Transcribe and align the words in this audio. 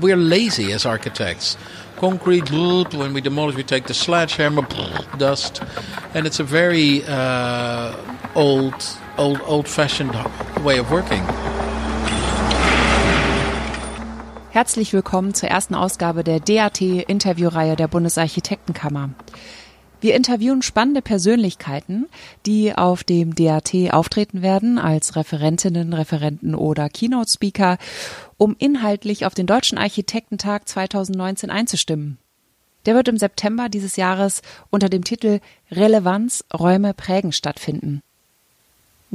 we're 0.00 0.16
lazy 0.16 0.72
as 0.72 0.86
architects. 0.86 1.56
Concrete, 1.96 2.50
when 2.94 3.14
we 3.14 3.20
demolish, 3.20 3.56
we 3.56 3.62
take 3.62 3.86
the 3.86 3.94
sledgehammer, 3.94 4.66
dust, 5.18 5.62
and 6.14 6.26
it's 6.26 6.40
a 6.40 6.44
very 6.44 7.02
uh, 7.06 7.94
old, 8.34 8.74
old, 9.16 9.40
old-fashioned 9.46 10.14
way 10.62 10.78
of 10.78 10.90
working. 10.90 11.22
Herzlich 14.50 14.92
willkommen 14.92 15.34
zur 15.34 15.50
ersten 15.50 15.74
Ausgabe 15.74 16.24
der 16.24 16.40
DAT-Interviewreihe 16.40 17.76
der 17.76 17.88
Bundesarchitektenkammer. 17.88 19.10
Wir 20.00 20.14
interviewen 20.14 20.62
spannende 20.62 21.00
Persönlichkeiten, 21.00 22.06
die 22.44 22.74
auf 22.74 23.02
dem 23.02 23.34
DAT 23.34 23.72
auftreten 23.90 24.42
werden 24.42 24.78
als 24.78 25.16
Referentinnen, 25.16 25.94
Referenten 25.94 26.54
oder 26.54 26.88
Keynote-Speaker, 26.88 27.78
um 28.36 28.54
inhaltlich 28.58 29.24
auf 29.24 29.34
den 29.34 29.46
Deutschen 29.46 29.78
Architektentag 29.78 30.68
2019 30.68 31.50
einzustimmen. 31.50 32.18
Der 32.84 32.94
wird 32.94 33.08
im 33.08 33.16
September 33.16 33.68
dieses 33.68 33.96
Jahres 33.96 34.42
unter 34.70 34.88
dem 34.88 35.02
Titel 35.02 35.40
Relevanz 35.70 36.44
Räume 36.56 36.94
prägen 36.94 37.32
stattfinden. 37.32 38.00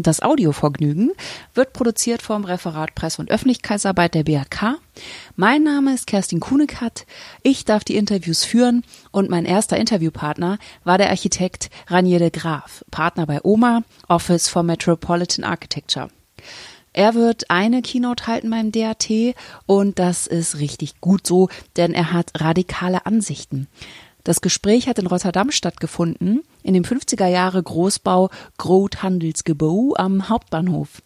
Das 0.03 0.21
Audiovergnügen 0.21 1.11
wird 1.53 1.73
produziert 1.73 2.21
vom 2.21 2.45
Referat 2.45 2.95
Presse- 2.95 3.21
und 3.21 3.29
Öffentlichkeitsarbeit 3.29 4.13
der 4.13 4.23
BRK. 4.23 4.77
Mein 5.35 5.63
Name 5.63 5.93
ist 5.93 6.07
Kerstin 6.07 6.39
Kunekat. 6.39 7.05
Ich 7.43 7.65
darf 7.65 7.83
die 7.83 7.95
Interviews 7.95 8.43
führen 8.43 8.83
und 9.11 9.29
mein 9.29 9.45
erster 9.45 9.77
Interviewpartner 9.77 10.57
war 10.83 10.97
der 10.97 11.09
Architekt 11.09 11.69
Ranier 11.87 12.19
de 12.19 12.29
Graaf, 12.29 12.83
Partner 12.91 13.25
bei 13.25 13.43
OMA, 13.43 13.83
Office 14.07 14.47
for 14.47 14.63
Metropolitan 14.63 15.43
Architecture. 15.43 16.09
Er 16.93 17.15
wird 17.15 17.49
eine 17.49 17.81
Keynote 17.81 18.27
halten 18.27 18.49
beim 18.49 18.71
DAT 18.71 19.09
und 19.65 19.97
das 19.97 20.27
ist 20.27 20.59
richtig 20.59 20.99
gut 20.99 21.25
so, 21.25 21.47
denn 21.77 21.93
er 21.93 22.11
hat 22.11 22.31
radikale 22.41 23.05
Ansichten. 23.05 23.67
Das 24.23 24.41
Gespräch 24.41 24.87
hat 24.87 24.99
in 24.99 25.07
Rotterdam 25.07 25.51
stattgefunden, 25.51 26.43
in 26.63 26.73
dem 26.73 26.83
50er 26.83 27.27
Jahre 27.27 27.61
Großbau 27.61 28.29
Groothandelsgebouw 28.57 29.95
am 29.97 30.29
Hauptbahnhof. 30.29 31.01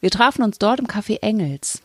Wir 0.00 0.10
trafen 0.10 0.42
uns 0.42 0.58
dort 0.58 0.80
im 0.80 0.86
Café 0.86 1.20
Engels. 1.20 1.82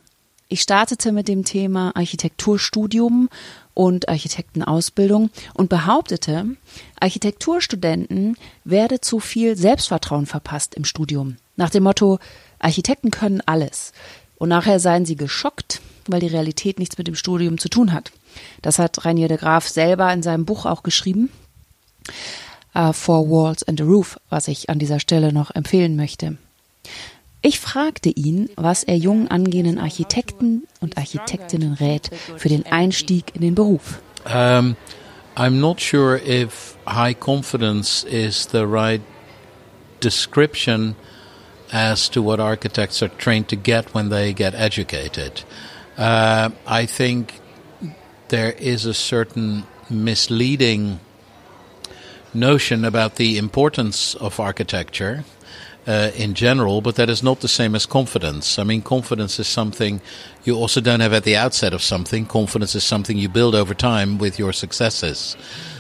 Ich 0.48 0.62
startete 0.62 1.14
mit 1.14 1.30
dem 1.30 1.46
Thema 1.46 1.96
Architekturstudium 1.96 3.30
und 3.74 4.10
Architektenausbildung 4.10 5.30
und 5.54 5.70
behauptete, 5.70 6.46
Architekturstudenten 7.00 8.36
werde 8.66 9.00
zu 9.00 9.20
viel 9.20 9.56
Selbstvertrauen 9.56 10.26
verpasst 10.26 10.76
im 10.76 10.84
Studium. 10.84 11.38
Nach 11.56 11.70
dem 11.70 11.84
Motto, 11.84 12.20
Architekten 12.60 13.12
können 13.12 13.42
alles. 13.46 13.94
Und 14.38 14.50
nachher 14.50 14.80
seien 14.80 15.06
sie 15.06 15.16
geschockt, 15.16 15.82
weil 16.08 16.20
die 16.20 16.28
Realität 16.28 16.80
nichts 16.80 16.98
mit 16.98 17.08
dem 17.08 17.16
Studium 17.16 17.58
zu 17.58 17.70
tun 17.70 17.94
hat. 17.94 18.12
Das 18.62 18.80
hat 18.80 19.06
Rainier 19.06 19.28
de 19.28 19.38
Graaf 19.38 19.68
selber 19.68 20.12
in 20.14 20.24
seinem 20.24 20.46
Buch 20.46 20.66
auch 20.66 20.84
geschrieben. 20.84 21.30
Uh, 22.74 22.94
Four 22.94 23.30
Walls 23.30 23.64
and 23.64 23.82
a 23.82 23.84
Roof, 23.84 24.18
was 24.30 24.48
ich 24.48 24.70
an 24.70 24.80
dieser 24.80 25.00
Stelle 25.00 25.34
noch 25.34 25.54
empfehlen 25.54 25.96
möchte. 25.96 26.38
Ich 27.42 27.60
fragte 27.60 28.10
ihn, 28.10 28.50
was 28.56 28.84
er 28.84 28.96
jungen 28.96 29.28
angehenden 29.30 29.80
Architekten 29.80 30.68
und 30.80 30.98
Architektinnen 30.98 31.74
rät 31.74 32.12
für 32.38 32.50
den 32.50 32.66
Einstieg 32.68 33.36
in 33.36 33.42
den 33.42 33.56
Beruf. 33.56 34.00
Um, 34.26 34.76
I'm 35.36 35.60
not 35.60 35.82
sure 35.82 36.18
if 36.18 36.78
high 36.86 37.16
confidence 37.20 38.04
is 38.04 38.48
the 38.52 38.64
right 38.64 39.02
description 40.00 40.96
as 41.72 42.10
to 42.12 42.24
what 42.24 42.40
architects 42.40 43.02
are 43.02 43.12
trained 43.18 43.48
to 43.50 43.56
get 43.56 43.96
when 43.96 44.10
they 44.10 44.34
get 44.34 44.54
educated. 44.54 45.44
Uh, 45.98 46.50
I 46.68 46.86
think 46.86 47.41
there 48.32 48.54
is 48.54 48.86
a 48.86 48.94
certain 48.94 49.64
misleading 49.90 51.00
notion 52.34 52.86
about 52.86 53.18
the 53.18 53.38
importance 53.38 54.16
of 54.16 54.40
architecture 54.40 55.26
uh, 55.86 56.12
in 56.16 56.34
general, 56.34 56.80
but 56.80 56.96
that 56.96 57.10
is 57.10 57.22
not 57.22 57.42
the 57.42 57.48
same 57.48 57.76
as 57.76 57.86
confidence. 57.86 58.58
I 58.58 58.64
mean, 58.64 58.82
confidence 58.82 59.38
is 59.38 59.48
something 59.48 60.00
you 60.46 60.56
also 60.56 60.80
don't 60.80 61.02
have 61.02 61.12
at 61.12 61.26
the 61.26 61.36
outset 61.36 61.74
of 61.74 61.82
something. 61.82 62.26
Confidence 62.26 62.74
is 62.74 62.86
something 62.86 63.18
you 63.18 63.28
build 63.28 63.54
over 63.54 63.74
time 63.74 64.18
with 64.18 64.40
your 64.40 64.54
successes. 64.54 65.36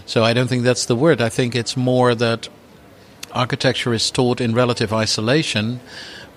So 0.06 0.25
I 0.25 0.34
don't 0.34 0.48
think 0.48 0.64
that's 0.64 0.88
the 0.88 0.96
word. 0.96 1.22
I 1.22 1.30
think 1.30 1.56
it's 1.56 1.78
more 1.78 2.16
that 2.16 2.50
architecture 3.31 3.94
is 3.94 4.12
taught 4.12 4.42
in 4.42 4.54
relative 4.54 4.92
isolation 4.92 5.80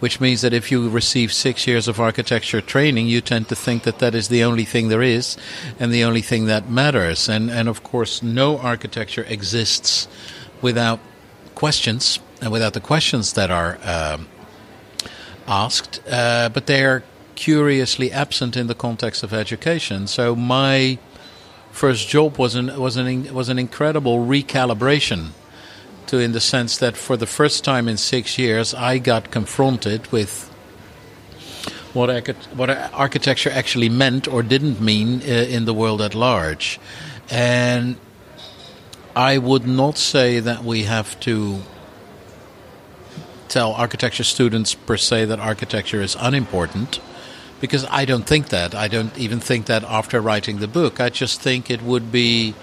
which 0.04 0.20
means 0.20 0.42
that 0.42 0.52
if 0.52 0.70
you 0.70 0.86
receive 0.90 1.32
six 1.32 1.66
years 1.66 1.88
of 1.88 1.98
architecture 1.98 2.60
training, 2.60 3.06
you 3.06 3.22
tend 3.22 3.48
to 3.48 3.56
think 3.56 3.84
that 3.84 4.00
that 4.00 4.14
is 4.14 4.28
the 4.28 4.44
only 4.44 4.66
thing 4.66 4.88
there 4.88 5.00
is 5.00 5.34
and 5.80 5.90
the 5.90 6.04
only 6.04 6.20
thing 6.20 6.44
that 6.44 6.68
matters. 6.68 7.26
And, 7.26 7.50
and 7.50 7.70
of 7.70 7.82
course, 7.82 8.22
no 8.22 8.58
architecture 8.58 9.24
exists 9.26 10.06
without 10.60 11.00
questions 11.54 12.20
and 12.42 12.52
without 12.52 12.74
the 12.74 12.82
questions 12.82 13.32
that 13.32 13.50
are 13.50 13.78
um, 13.82 14.28
asked, 15.48 16.02
uh, 16.06 16.50
but 16.50 16.66
they 16.66 16.84
are 16.84 17.02
curiously 17.34 18.12
absent 18.12 18.58
in 18.58 18.66
the 18.66 18.74
context 18.74 19.22
of 19.22 19.32
education. 19.32 20.06
So 20.06 20.36
my 20.36 20.98
first 21.70 22.08
job 22.08 22.36
was 22.36 22.54
an 22.54 22.78
was 22.78 22.98
an 22.98 23.32
was 23.32 23.48
an 23.48 23.58
incredible 23.58 24.18
recalibration 24.18 25.30
to 26.08 26.18
in 26.18 26.32
the 26.32 26.40
sense 26.40 26.78
that 26.78 26.96
for 26.96 27.16
the 27.16 27.26
first 27.26 27.64
time 27.64 27.88
in 27.88 27.96
six 27.96 28.38
years, 28.38 28.74
I 28.74 28.98
got 28.98 29.30
confronted 29.30 30.10
with 30.12 30.50
what, 31.94 32.26
what 32.54 32.70
architecture 32.92 33.50
actually 33.50 33.88
meant 33.88 34.26
or 34.26 34.42
didn't 34.42 34.80
mean 34.80 35.20
uh, 35.20 35.24
in 35.24 35.64
the 35.64 35.72
world 35.72 36.02
at 36.02 36.14
large. 36.14 36.80
And 37.30 37.96
I 39.16 39.38
would 39.38 39.66
not 39.66 39.96
say 39.96 40.40
that 40.40 40.64
we 40.64 40.84
have 40.84 41.18
to 41.20 41.60
tell 43.48 43.72
architecture 43.72 44.24
students 44.24 44.74
per 44.74 44.96
se 44.96 45.26
that 45.26 45.38
architecture 45.38 46.02
is 46.02 46.16
unimportant 46.18 47.00
because 47.60 47.86
I 47.88 48.04
don't 48.04 48.26
think 48.26 48.48
that. 48.48 48.74
I 48.74 48.88
don't 48.88 49.16
even 49.16 49.38
think 49.38 49.66
that 49.66 49.84
after 49.84 50.20
writing 50.20 50.58
the 50.58 50.66
book. 50.66 51.00
I 51.00 51.10
just 51.10 51.40
think 51.40 51.70
it 51.70 51.80
would 51.80 52.10
be 52.10 52.54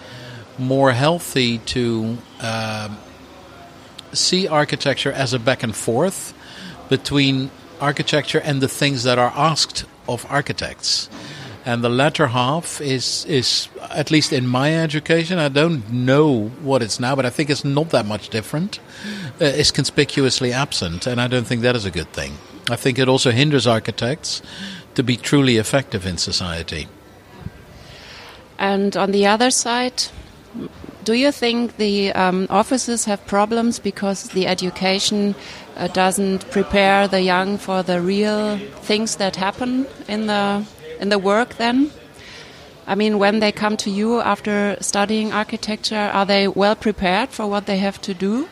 more 0.57 0.91
healthy 0.91 1.59
to. 1.59 2.17
Uh, 2.41 2.89
see 4.13 4.47
architecture 4.47 5.11
as 5.11 5.33
a 5.33 5.39
back 5.39 5.63
and 5.63 5.75
forth 5.75 6.33
between 6.89 7.51
architecture 7.79 8.39
and 8.39 8.61
the 8.61 8.67
things 8.67 9.03
that 9.03 9.17
are 9.17 9.33
asked 9.35 9.85
of 10.07 10.25
architects. 10.29 11.09
And 11.63 11.83
the 11.83 11.89
latter 11.89 12.27
half 12.27 12.81
is, 12.81 13.25
is 13.25 13.67
at 13.91 14.09
least 14.09 14.33
in 14.33 14.47
my 14.47 14.73
education, 14.75 15.37
I 15.37 15.49
don't 15.49 15.89
know 15.91 16.49
what 16.63 16.81
it's 16.81 16.99
now, 16.99 17.15
but 17.15 17.25
I 17.25 17.29
think 17.29 17.49
it's 17.49 17.63
not 17.63 17.91
that 17.91 18.05
much 18.05 18.29
different, 18.29 18.79
uh, 19.39 19.45
is 19.45 19.69
conspicuously 19.69 20.51
absent. 20.51 21.05
And 21.05 21.21
I 21.21 21.27
don't 21.27 21.45
think 21.45 21.61
that 21.61 21.75
is 21.75 21.85
a 21.85 21.91
good 21.91 22.11
thing. 22.13 22.37
I 22.69 22.75
think 22.75 22.97
it 22.97 23.07
also 23.07 23.31
hinders 23.31 23.67
architects 23.67 24.41
to 24.95 25.03
be 25.03 25.17
truly 25.17 25.57
effective 25.57 26.05
in 26.05 26.17
society. 26.17 26.87
And 28.57 28.95
on 28.97 29.11
the 29.11 29.27
other 29.27 29.51
side, 29.51 30.03
do 31.03 31.13
you 31.13 31.31
think 31.31 31.77
the 31.77 32.11
um, 32.13 32.47
offices 32.49 33.05
have 33.05 33.25
problems 33.25 33.79
because 33.79 34.29
the 34.29 34.47
education 34.47 35.35
uh, 35.75 35.87
doesn't 35.87 36.49
prepare 36.51 37.07
the 37.07 37.21
young 37.21 37.57
for 37.57 37.83
the 37.83 38.01
real 38.01 38.57
things 38.81 39.15
that 39.15 39.35
happen 39.35 39.87
in 40.07 40.27
the 40.27 40.65
in 40.99 41.09
the 41.09 41.17
work? 41.17 41.57
Then, 41.57 41.91
I 42.85 42.95
mean, 42.95 43.17
when 43.17 43.39
they 43.39 43.51
come 43.51 43.77
to 43.77 43.89
you 43.89 44.21
after 44.21 44.77
studying 44.81 45.31
architecture, 45.31 46.09
are 46.13 46.25
they 46.25 46.47
well 46.47 46.75
prepared 46.75 47.29
for 47.29 47.47
what 47.47 47.65
they 47.65 47.77
have 47.77 47.99
to 48.01 48.13
do? 48.13 48.47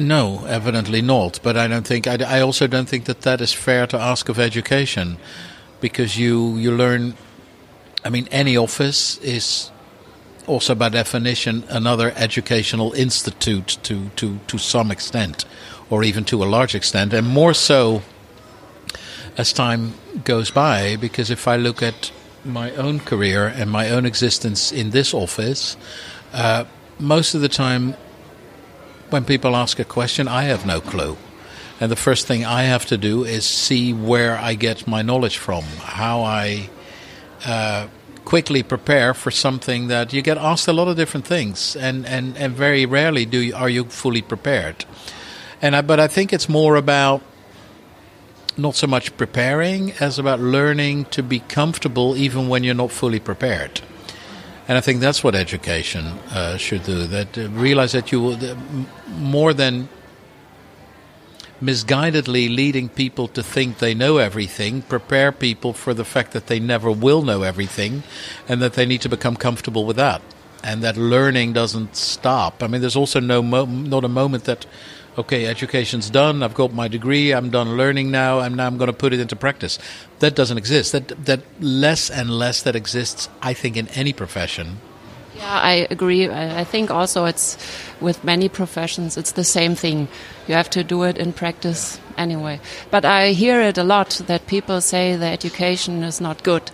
No, 0.00 0.44
evidently 0.46 1.02
not. 1.02 1.40
But 1.42 1.56
I 1.56 1.66
don't 1.66 1.86
think. 1.86 2.06
I, 2.06 2.38
I 2.38 2.40
also 2.40 2.66
don't 2.66 2.88
think 2.88 3.06
that 3.06 3.22
that 3.22 3.40
is 3.40 3.52
fair 3.52 3.86
to 3.88 3.98
ask 3.98 4.28
of 4.28 4.38
education, 4.38 5.16
because 5.80 6.16
you 6.16 6.56
you 6.56 6.70
learn. 6.70 7.14
I 8.04 8.10
mean, 8.10 8.28
any 8.30 8.56
office 8.56 9.18
is 9.18 9.72
also 10.48 10.74
by 10.74 10.88
definition 10.88 11.64
another 11.68 12.12
educational 12.16 12.92
institute 12.92 13.78
to, 13.82 14.08
to, 14.16 14.38
to 14.46 14.58
some 14.58 14.90
extent, 14.90 15.44
or 15.90 16.02
even 16.02 16.24
to 16.24 16.42
a 16.42 16.46
large 16.46 16.74
extent, 16.74 17.12
and 17.12 17.26
more 17.26 17.54
so 17.54 18.02
as 19.36 19.52
time 19.52 19.94
goes 20.24 20.50
by, 20.50 20.96
because 20.96 21.30
if 21.30 21.46
I 21.46 21.56
look 21.56 21.82
at 21.82 22.10
my 22.44 22.72
own 22.72 23.00
career 23.00 23.46
and 23.46 23.70
my 23.70 23.90
own 23.90 24.06
existence 24.06 24.72
in 24.72 24.90
this 24.90 25.14
office, 25.14 25.76
uh, 26.32 26.64
most 26.98 27.34
of 27.34 27.40
the 27.40 27.48
time 27.48 27.94
when 29.10 29.24
people 29.24 29.54
ask 29.54 29.78
a 29.78 29.84
question, 29.84 30.28
I 30.28 30.42
have 30.44 30.66
no 30.66 30.80
clue. 30.80 31.16
And 31.80 31.90
the 31.92 31.96
first 31.96 32.26
thing 32.26 32.44
I 32.44 32.64
have 32.64 32.86
to 32.86 32.96
do 32.96 33.24
is 33.24 33.44
see 33.44 33.92
where 33.92 34.36
I 34.36 34.54
get 34.54 34.86
my 34.88 35.02
knowledge 35.02 35.38
from, 35.38 35.62
how 35.78 36.22
I 36.22 36.68
uh, 37.46 37.86
quickly 38.28 38.62
prepare 38.62 39.14
for 39.14 39.30
something 39.30 39.88
that 39.88 40.12
you 40.12 40.20
get 40.20 40.36
asked 40.36 40.68
a 40.68 40.72
lot 40.72 40.86
of 40.86 40.96
different 40.96 41.26
things, 41.26 41.74
and, 41.76 42.04
and, 42.04 42.36
and 42.36 42.54
very 42.54 42.84
rarely 42.84 43.24
do 43.24 43.38
you, 43.38 43.54
are 43.54 43.70
you 43.70 43.84
fully 43.84 44.20
prepared. 44.20 44.84
And 45.62 45.74
I, 45.74 45.80
but 45.80 45.98
I 45.98 46.08
think 46.08 46.34
it's 46.34 46.46
more 46.46 46.76
about 46.76 47.22
not 48.58 48.74
so 48.76 48.86
much 48.86 49.16
preparing 49.16 49.92
as 49.92 50.18
about 50.18 50.40
learning 50.40 51.06
to 51.06 51.22
be 51.22 51.40
comfortable 51.40 52.18
even 52.18 52.48
when 52.50 52.64
you're 52.64 52.74
not 52.74 52.90
fully 52.90 53.18
prepared. 53.18 53.80
And 54.68 54.76
I 54.76 54.82
think 54.82 55.00
that's 55.00 55.24
what 55.24 55.34
education 55.34 56.04
uh, 56.30 56.58
should 56.58 56.82
do. 56.82 57.06
That 57.06 57.38
uh, 57.38 57.48
realize 57.52 57.92
that 57.92 58.12
you 58.12 58.20
will, 58.20 58.56
more 59.08 59.54
than 59.54 59.88
misguidedly 61.60 62.54
leading 62.54 62.88
people 62.88 63.28
to 63.28 63.42
think 63.42 63.78
they 63.78 63.94
know 63.94 64.18
everything, 64.18 64.82
prepare 64.82 65.32
people 65.32 65.72
for 65.72 65.94
the 65.94 66.04
fact 66.04 66.32
that 66.32 66.46
they 66.46 66.60
never 66.60 66.90
will 66.90 67.22
know 67.22 67.42
everything, 67.42 68.02
and 68.48 68.62
that 68.62 68.74
they 68.74 68.86
need 68.86 69.00
to 69.02 69.08
become 69.08 69.36
comfortable 69.36 69.84
with 69.84 69.96
that, 69.96 70.22
and 70.62 70.82
that 70.82 70.96
learning 70.96 71.52
doesn't 71.52 71.96
stop. 71.96 72.62
I 72.62 72.66
mean, 72.66 72.80
there's 72.80 72.96
also 72.96 73.20
no 73.20 73.42
mo- 73.42 73.64
not 73.64 74.04
a 74.04 74.08
moment 74.08 74.44
that 74.44 74.66
okay, 75.16 75.46
education's 75.46 76.08
done. 76.10 76.44
I've 76.44 76.54
got 76.54 76.72
my 76.72 76.86
degree. 76.86 77.32
I'm 77.32 77.50
done 77.50 77.76
learning 77.76 78.10
now. 78.10 78.38
I'm 78.38 78.54
now 78.54 78.68
I'm 78.68 78.78
going 78.78 78.86
to 78.86 78.96
put 78.96 79.12
it 79.12 79.18
into 79.18 79.34
practice. 79.34 79.78
That 80.20 80.36
doesn't 80.36 80.58
exist. 80.58 80.92
That 80.92 81.08
that 81.26 81.40
less 81.60 82.08
and 82.08 82.30
less 82.30 82.62
that 82.62 82.76
exists. 82.76 83.28
I 83.42 83.52
think 83.52 83.76
in 83.76 83.88
any 83.88 84.12
profession. 84.12 84.78
Yeah, 85.38 85.60
I 85.60 85.86
agree. 85.90 86.28
I 86.28 86.64
think 86.64 86.90
also 86.90 87.24
it's 87.24 87.56
with 88.00 88.24
many 88.24 88.48
professions. 88.48 89.16
It's 89.16 89.32
the 89.32 89.44
same 89.44 89.76
thing. 89.76 90.08
You 90.48 90.54
have 90.54 90.68
to 90.70 90.82
do 90.82 91.04
it 91.04 91.16
in 91.16 91.32
practice 91.32 92.00
anyway. 92.16 92.60
But 92.90 93.04
I 93.04 93.30
hear 93.30 93.60
it 93.60 93.78
a 93.78 93.84
lot 93.84 94.20
that 94.26 94.46
people 94.48 94.80
say 94.80 95.14
the 95.14 95.26
education 95.26 96.02
is 96.02 96.20
not 96.20 96.42
good. 96.42 96.70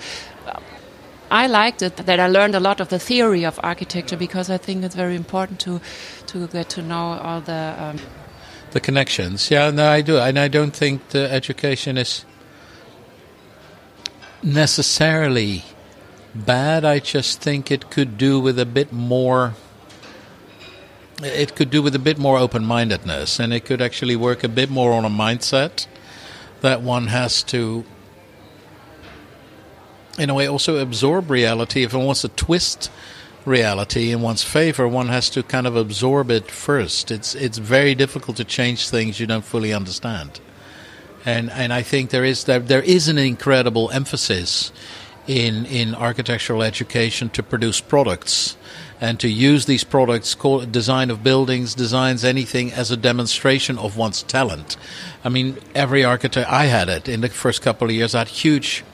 I 1.30 1.46
liked 1.46 1.82
it 1.82 1.96
that 1.96 2.20
I 2.20 2.28
learned 2.28 2.54
a 2.54 2.60
lot 2.60 2.80
of 2.80 2.88
the 2.88 2.98
theory 2.98 3.44
of 3.44 3.60
architecture 3.62 4.16
because 4.16 4.48
I 4.48 4.56
think 4.56 4.84
it's 4.84 4.94
very 4.94 5.16
important 5.16 5.60
to 5.60 5.80
to 6.28 6.46
get 6.46 6.68
to 6.70 6.82
know 6.82 7.18
all 7.22 7.40
the 7.40 7.74
um, 7.78 7.98
the 8.70 8.80
connections. 8.80 9.50
Yeah, 9.50 9.70
no, 9.70 9.88
I 9.88 10.02
do, 10.02 10.18
and 10.18 10.38
I 10.38 10.48
don't 10.48 10.74
think 10.76 11.08
the 11.08 11.30
education 11.30 11.98
is 11.98 12.24
necessarily 14.42 15.64
bad. 16.34 16.84
I 16.84 16.98
just 16.98 17.40
think 17.40 17.70
it 17.70 17.90
could 17.90 18.18
do 18.18 18.40
with 18.40 18.58
a 18.58 18.66
bit 18.66 18.92
more. 18.92 19.54
It 21.22 21.54
could 21.54 21.70
do 21.70 21.80
with 21.82 21.94
a 21.94 22.00
bit 22.00 22.18
more 22.18 22.38
open 22.38 22.64
mindedness, 22.64 23.38
and 23.38 23.52
it 23.52 23.64
could 23.64 23.80
actually 23.80 24.16
work 24.16 24.42
a 24.42 24.48
bit 24.48 24.68
more 24.68 24.92
on 24.92 25.04
a 25.04 25.10
mindset 25.10 25.86
that 26.60 26.82
one 26.82 27.06
has 27.06 27.42
to, 27.44 27.84
in 30.18 30.30
a 30.30 30.34
way, 30.34 30.48
also 30.48 30.78
absorb 30.78 31.30
reality. 31.30 31.84
If 31.84 31.94
one 31.94 32.06
wants 32.06 32.22
to 32.22 32.28
twist 32.28 32.90
reality 33.44 34.10
in 34.10 34.22
one's 34.22 34.42
favor, 34.42 34.88
one 34.88 35.08
has 35.08 35.30
to 35.30 35.42
kind 35.42 35.66
of 35.66 35.76
absorb 35.76 36.30
it 36.30 36.50
first. 36.50 37.10
It's 37.10 37.34
it's 37.34 37.58
very 37.58 37.94
difficult 37.94 38.36
to 38.38 38.44
change 38.44 38.88
things 38.88 39.20
you 39.20 39.26
don't 39.26 39.44
fully 39.44 39.72
understand, 39.72 40.40
and 41.24 41.50
and 41.50 41.72
I 41.72 41.82
think 41.82 42.10
there 42.10 42.24
is 42.24 42.44
there, 42.44 42.58
there 42.58 42.82
is 42.82 43.08
an 43.08 43.18
incredible 43.18 43.90
emphasis 43.90 44.72
in 45.26 45.66
in 45.66 45.94
architectural 45.94 46.62
education 46.62 47.30
to 47.30 47.42
produce 47.42 47.80
products 47.80 48.56
and 49.00 49.18
to 49.20 49.28
use 49.28 49.66
these 49.66 49.84
products, 49.84 50.34
call 50.34 50.60
design 50.60 51.10
of 51.10 51.22
buildings, 51.22 51.74
designs, 51.74 52.24
anything 52.24 52.72
as 52.72 52.90
a 52.90 52.96
demonstration 52.96 53.78
of 53.78 53.96
one's 53.96 54.22
talent. 54.22 54.76
I 55.24 55.28
mean, 55.28 55.58
every 55.74 56.04
architect 56.04 56.48
I 56.50 56.66
had 56.66 56.88
it 56.88 57.08
in 57.08 57.20
the 57.20 57.28
first 57.28 57.60
couple 57.60 57.88
of 57.88 57.94
years. 57.94 58.14
I 58.14 58.20
had 58.20 58.28
huge 58.28 58.84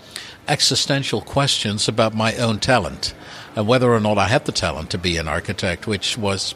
existential 0.48 1.20
questions 1.20 1.86
about 1.86 2.14
my 2.14 2.34
own 2.36 2.58
talent 2.58 3.14
and 3.54 3.66
whether 3.66 3.92
or 3.92 4.00
not 4.00 4.18
I 4.18 4.28
had 4.28 4.46
the 4.46 4.52
talent 4.52 4.90
to 4.90 4.98
be 4.98 5.16
an 5.16 5.28
architect, 5.28 5.86
which 5.86 6.16
was 6.16 6.54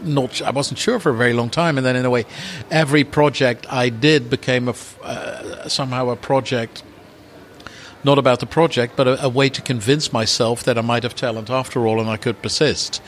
not 0.00 0.42
I 0.42 0.50
wasn't 0.50 0.78
sure 0.78 1.00
for 1.00 1.10
a 1.10 1.16
very 1.16 1.32
long 1.32 1.50
time. 1.50 1.78
And 1.78 1.86
then 1.86 1.96
in 1.96 2.04
a 2.04 2.10
way, 2.10 2.24
every 2.70 3.04
project 3.04 3.66
I 3.72 3.88
did 3.88 4.28
became 4.30 4.68
a, 4.68 4.74
uh, 5.02 5.68
somehow 5.68 6.10
a 6.10 6.16
project. 6.16 6.82
Not 8.06 8.18
about 8.18 8.38
the 8.38 8.46
project, 8.46 8.94
but 8.94 9.08
a, 9.08 9.24
a, 9.24 9.28
way 9.28 9.48
to 9.48 9.60
convince 9.60 10.12
myself 10.12 10.62
that 10.62 10.78
I 10.78 10.80
might 10.80 11.02
have 11.02 11.16
talent 11.16 11.50
after 11.50 11.88
all, 11.88 11.98
and 12.00 12.08
I 12.08 12.16
could 12.16 12.40
persist. 12.40 13.02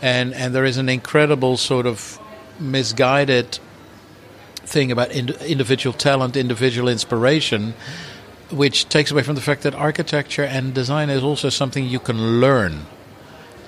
And 0.00 0.32
and 0.32 0.54
there 0.54 0.64
is 0.64 0.78
an 0.78 0.88
incredible 0.88 1.58
sort 1.58 1.84
of 1.84 2.18
misguided 2.58 3.58
thing 4.64 4.90
about 4.90 5.10
ind- 5.10 5.36
individual 5.42 5.92
talent, 5.92 6.34
individual 6.34 6.88
inspiration, 6.88 7.74
which 8.50 8.88
takes 8.88 9.10
away 9.10 9.22
from 9.22 9.34
the 9.34 9.42
fact 9.42 9.64
that 9.64 9.74
architecture 9.74 10.44
and 10.44 10.72
design 10.72 11.10
is 11.10 11.22
also 11.22 11.50
something 11.50 11.84
you 11.84 12.00
can 12.00 12.40
learn 12.40 12.86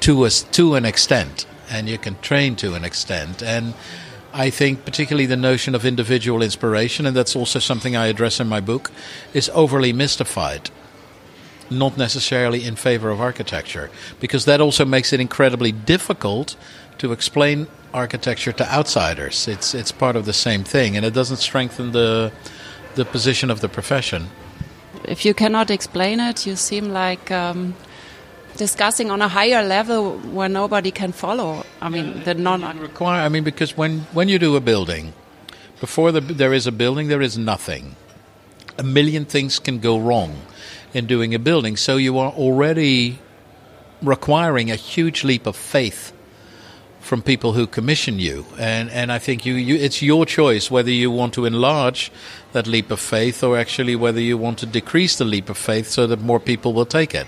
to 0.01 0.25
a, 0.25 0.31
to 0.31 0.77
an 0.77 0.87
extent, 0.87 1.47
and 1.69 1.91
you 1.91 1.99
can 1.99 2.17
train 2.23 2.57
to 2.57 2.73
an 2.73 2.87
extent. 2.87 3.43
And 3.43 3.75
I 4.33 4.51
think 4.51 4.85
particularly 4.85 5.27
the 5.27 5.37
notion 5.37 5.75
of 5.75 5.85
individual 5.85 6.43
inspiration, 6.43 7.07
and 7.07 7.17
that's 7.17 7.35
also 7.35 7.59
something 7.59 7.97
I 7.97 8.07
address 8.07 8.41
in 8.41 8.49
my 8.49 8.61
book, 8.61 8.91
is 9.35 9.51
overly 9.55 9.93
mystified. 9.93 10.71
Not 11.69 11.97
necessarily 11.97 12.65
in 12.65 12.77
favor 12.77 13.11
of 13.11 13.21
architecture, 13.21 13.91
because 14.21 14.45
that 14.45 14.61
also 14.61 14.85
makes 14.85 15.13
it 15.13 15.21
incredibly 15.21 15.73
difficult 15.73 16.57
to 16.99 17.13
explain 17.13 17.67
architecture 17.95 18.53
to 18.53 18.73
outsiders. 18.73 19.49
It's 19.49 19.75
it's 19.75 19.93
part 19.93 20.17
of 20.17 20.25
the 20.25 20.33
same 20.33 20.65
thing, 20.65 20.97
and 20.97 21.07
it 21.07 21.15
doesn't 21.15 21.39
strengthen 21.39 21.93
the 21.93 22.33
the 22.95 23.05
position 23.05 23.51
of 23.51 23.61
the 23.61 23.69
profession 23.69 24.31
if 25.05 25.25
you 25.25 25.35
cannot 25.35 25.71
explain 25.71 26.21
it, 26.21 26.47
you 26.47 26.57
seem 26.57 26.91
like 26.91 27.31
um, 27.31 27.75
discussing 28.61 29.11
on 29.11 29.23
a 29.23 29.29
higher 29.29 29.63
level 29.65 30.19
where 30.37 30.49
nobody 30.49 30.91
can 30.91 31.13
follow. 31.13 31.65
I 31.81 31.89
mean, 31.89 32.23
the 32.25 32.35
non 32.35 32.61
require. 32.79 33.23
I 33.27 33.29
mean, 33.31 33.43
because 33.43 33.75
when 33.75 34.01
when 34.13 34.29
you 34.29 34.39
do 34.39 34.55
a 34.55 34.61
building, 34.61 35.15
before 35.81 36.13
the, 36.13 36.21
there 36.21 36.53
is 36.53 36.67
a 36.67 36.73
building, 36.73 37.09
there 37.09 37.25
is 37.25 37.39
nothing. 37.39 37.97
A 38.77 38.83
million 38.83 39.25
things 39.25 39.59
can 39.59 39.81
go 39.81 39.99
wrong 39.99 40.31
in 40.93 41.07
doing 41.07 41.35
a 41.35 41.39
building, 41.39 41.79
so 41.79 41.97
you 41.97 42.19
are 42.19 42.33
already 42.33 43.19
requiring 44.03 44.71
a 44.71 44.77
huge 44.77 45.25
leap 45.25 45.47
of 45.47 45.57
faith 45.57 46.13
from 47.01 47.23
people 47.23 47.53
who 47.55 47.67
commission 47.67 48.19
you, 48.19 48.45
and 48.59 48.91
and 48.91 49.11
I 49.11 49.19
think 49.19 49.47
you, 49.47 49.55
you 49.55 49.77
it's 49.87 50.03
your 50.03 50.27
choice 50.27 50.71
whether 50.71 50.93
you 50.93 51.11
want 51.11 51.33
to 51.35 51.47
enlarge 51.47 52.13
that 52.53 52.67
leap 52.67 52.91
of 52.91 53.01
faith 53.01 53.43
or 53.43 53.57
actually 53.57 53.97
whether 53.97 54.21
you 54.21 54.37
want 54.37 54.59
to 54.59 54.67
decrease 54.67 55.17
the 55.17 55.25
leap 55.25 55.49
of 55.49 55.57
faith 55.57 55.87
so 55.89 56.07
that 56.07 56.21
more 56.21 56.41
people 56.41 56.73
will 56.75 56.91
take 57.01 57.15
it. 57.23 57.27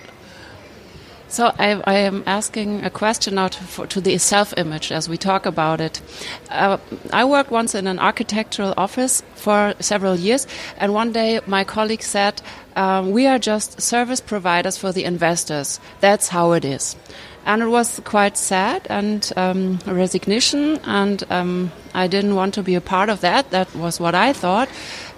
So 1.32 1.50
I, 1.58 1.80
I 1.86 1.94
am 1.94 2.24
asking 2.26 2.84
a 2.84 2.90
question 2.90 3.36
now 3.36 3.48
to, 3.48 3.64
for, 3.64 3.86
to 3.86 4.02
the 4.02 4.18
self-image 4.18 4.92
as 4.92 5.08
we 5.08 5.16
talk 5.16 5.46
about 5.46 5.80
it. 5.80 6.02
Uh, 6.50 6.76
I 7.10 7.24
worked 7.24 7.50
once 7.50 7.74
in 7.74 7.86
an 7.86 7.98
architectural 7.98 8.74
office 8.76 9.22
for 9.34 9.72
several 9.80 10.14
years, 10.14 10.46
and 10.76 10.92
one 10.92 11.10
day 11.10 11.40
my 11.46 11.64
colleague 11.64 12.02
said, 12.02 12.42
um, 12.76 13.12
"We 13.12 13.26
are 13.26 13.38
just 13.38 13.80
service 13.80 14.20
providers 14.20 14.76
for 14.76 14.92
the 14.92 15.04
investors. 15.04 15.80
That's 16.00 16.28
how 16.28 16.52
it 16.52 16.66
is." 16.66 16.96
and 17.44 17.60
it 17.60 17.66
was 17.66 18.00
quite 18.04 18.36
sad 18.36 18.86
and 18.88 19.32
um, 19.36 19.80
resignation 19.86 20.78
and 20.84 21.24
um, 21.28 21.72
i 21.92 22.06
didn't 22.06 22.36
want 22.36 22.54
to 22.54 22.62
be 22.62 22.76
a 22.76 22.80
part 22.80 23.08
of 23.08 23.20
that 23.20 23.50
that 23.50 23.74
was 23.74 23.98
what 23.98 24.14
i 24.14 24.32
thought 24.32 24.68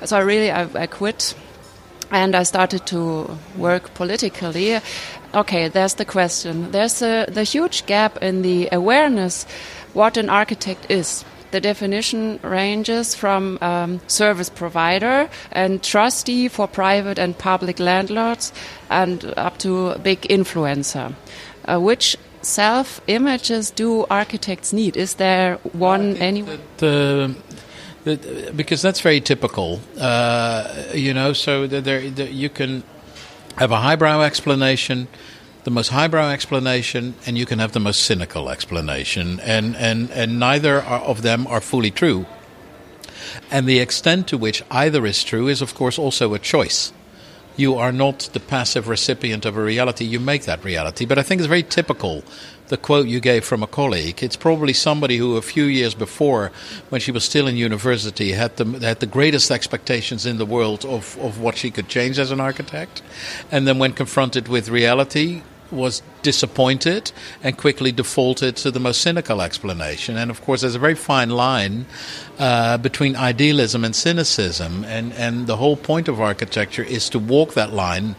so 0.07 0.17
i 0.17 0.21
really 0.21 0.51
i, 0.51 0.63
I 0.75 0.87
quit 0.87 1.35
and 2.15 2.35
i 2.35 2.45
started 2.45 2.87
to 2.87 3.01
work 3.59 3.93
politically 3.95 4.81
okay 5.35 5.69
there's 5.69 5.95
the 5.95 6.05
question 6.05 6.71
there's 6.71 7.03
a, 7.03 7.27
the 7.29 7.45
huge 7.45 7.85
gap 7.87 8.17
in 8.23 8.43
the 8.43 8.69
awareness 8.73 9.47
what 9.93 10.17
an 10.17 10.31
architect 10.31 10.87
is 10.89 11.25
the 11.55 11.61
definition 11.61 12.41
ranges 12.43 13.15
from 13.15 13.59
um, 13.61 14.01
service 14.09 14.51
provider 14.51 15.31
and 15.53 15.81
trustee 15.85 16.49
for 16.49 16.67
private 16.67 17.17
and 17.17 17.39
public 17.39 17.79
landlords 17.79 18.53
and 18.91 19.33
up 19.37 19.57
to 19.59 19.95
big 20.03 20.23
influencer. 20.23 21.15
Uh, 21.65 21.79
which 21.79 22.17
self 22.43 23.01
images 23.07 23.71
do 23.71 24.05
architects 24.11 24.73
need? 24.73 24.97
Is 24.97 25.15
there 25.15 25.59
one 25.73 26.17
anywhere? 26.17 26.59
Because 28.05 28.83
that's 28.83 29.01
very 29.01 29.21
typical, 29.21 29.81
uh, 29.99 30.85
you 30.95 31.15
know. 31.15 31.33
So 31.33 31.67
there, 31.67 32.01
you 32.01 32.51
can 32.51 32.83
have 33.57 33.71
a 33.71 33.79
highbrow 33.79 34.21
explanation, 34.21 35.09
the 35.65 35.71
most 35.71 35.89
highbrow 35.89 36.31
explanation, 36.31 37.15
and 37.27 37.39
you 37.39 37.47
can 37.47 37.59
have 37.61 37.73
the 37.73 37.81
most 37.81 38.03
cynical 38.03 38.51
explanation, 38.51 39.41
and 39.41 39.75
and 39.77 40.11
and 40.11 40.39
neither 40.39 40.83
of 40.83 41.23
them 41.23 41.47
are 41.47 41.63
fully 41.63 41.91
true. 41.91 42.27
And 43.51 43.67
the 43.67 43.79
extent 43.79 44.29
to 44.29 44.37
which 44.37 44.63
either 44.71 45.07
is 45.07 45.25
true 45.25 45.49
is, 45.49 45.63
of 45.63 45.75
course, 45.75 45.99
also 45.99 46.35
a 46.35 46.39
choice 46.39 46.93
you 47.57 47.77
are 47.77 47.93
not 47.93 48.31
the 48.33 48.41
passive 48.41 48.89
recipient 48.89 49.45
of 49.45 49.57
a 49.57 49.63
reality, 49.63 50.05
you 50.05 50.19
make 50.19 50.45
that 50.45 50.65
reality. 50.65 51.05
But 51.05 51.19
I 51.19 51.23
think 51.23 51.41
it's 51.41 51.49
very 51.49 51.63
typical, 51.63 52.25
the 52.69 52.77
quote 52.77 53.07
you 53.07 53.21
gave 53.21 53.45
from 53.45 53.63
a 53.63 53.67
colleague. 53.67 54.23
It's 54.23 54.37
probably 54.37 54.73
somebody 54.73 55.17
who, 55.19 55.37
a 55.37 55.43
few 55.43 55.65
years 55.65 55.95
before, 55.95 56.51
when 56.89 57.01
she 57.01 57.13
was 57.13 57.25
still 57.25 57.47
in 57.47 57.57
university, 57.57 58.33
had 58.33 58.57
the, 58.57 58.65
had 58.87 59.01
the 59.01 59.07
greatest 59.07 59.51
expectations 59.51 60.25
in 60.27 60.39
the 60.39 60.47
world 60.47 60.85
of, 60.85 61.19
of 61.19 61.41
what 61.41 61.57
she 61.57 61.71
could 61.71 61.89
change 61.89 62.19
as 62.19 62.31
an 62.31 62.41
architect. 62.41 63.03
And 63.51 63.67
then, 63.67 63.79
when 63.79 63.93
confronted 63.93 64.49
with 64.49 64.69
reality, 64.69 65.43
was 65.71 66.03
disappointed 66.23 67.11
and 67.43 67.57
quickly 67.57 67.93
defaulted 67.93 68.57
to 68.57 68.71
the 68.71 68.81
most 68.81 69.01
cynical 69.01 69.43
explanation. 69.43 70.17
And 70.17 70.31
of 70.31 70.41
course, 70.43 70.61
there's 70.61 70.75
a 70.75 70.79
very 70.79 70.95
fine 70.95 71.31
line 71.31 71.87
uh, 72.39 72.79
between 72.79 73.17
idealism 73.17 73.85
and 73.85 73.95
cynicism. 73.95 74.85
And, 74.85 75.13
and 75.15 75.47
the 75.47 75.57
whole 75.57 75.77
point 75.77 76.09
of 76.09 76.21
architecture 76.21 76.83
is 76.83 77.09
to 77.11 77.19
walk 77.19 77.55
that 77.55 77.73
line 77.73 78.15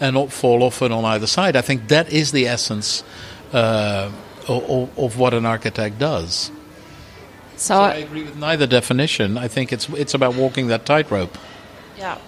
and 0.00 0.14
not 0.14 0.32
fall 0.32 0.62
off 0.62 0.82
it 0.82 0.92
on 0.92 1.04
either 1.04 1.26
side. 1.26 1.56
I 1.56 1.62
think 1.62 1.88
that 1.88 2.12
is 2.12 2.32
the 2.32 2.46
essence 2.46 3.04
uh, 3.52 4.10
of, 4.48 4.98
of, 4.98 5.18
what 5.18 5.34
an 5.34 5.46
architect 5.46 5.98
does. 5.98 6.50
So, 7.56 7.74
so 7.74 7.80
I 7.80 7.94
agree 7.94 8.24
with 8.24 8.36
neither 8.36 8.66
definition. 8.66 9.38
I 9.38 9.48
think 9.48 9.72
it's 9.72 9.88
it's 9.90 10.14
about 10.14 10.34
walking 10.34 10.68
that 10.68 10.84
tightrope. 10.84 11.38
Yeah 11.96 12.18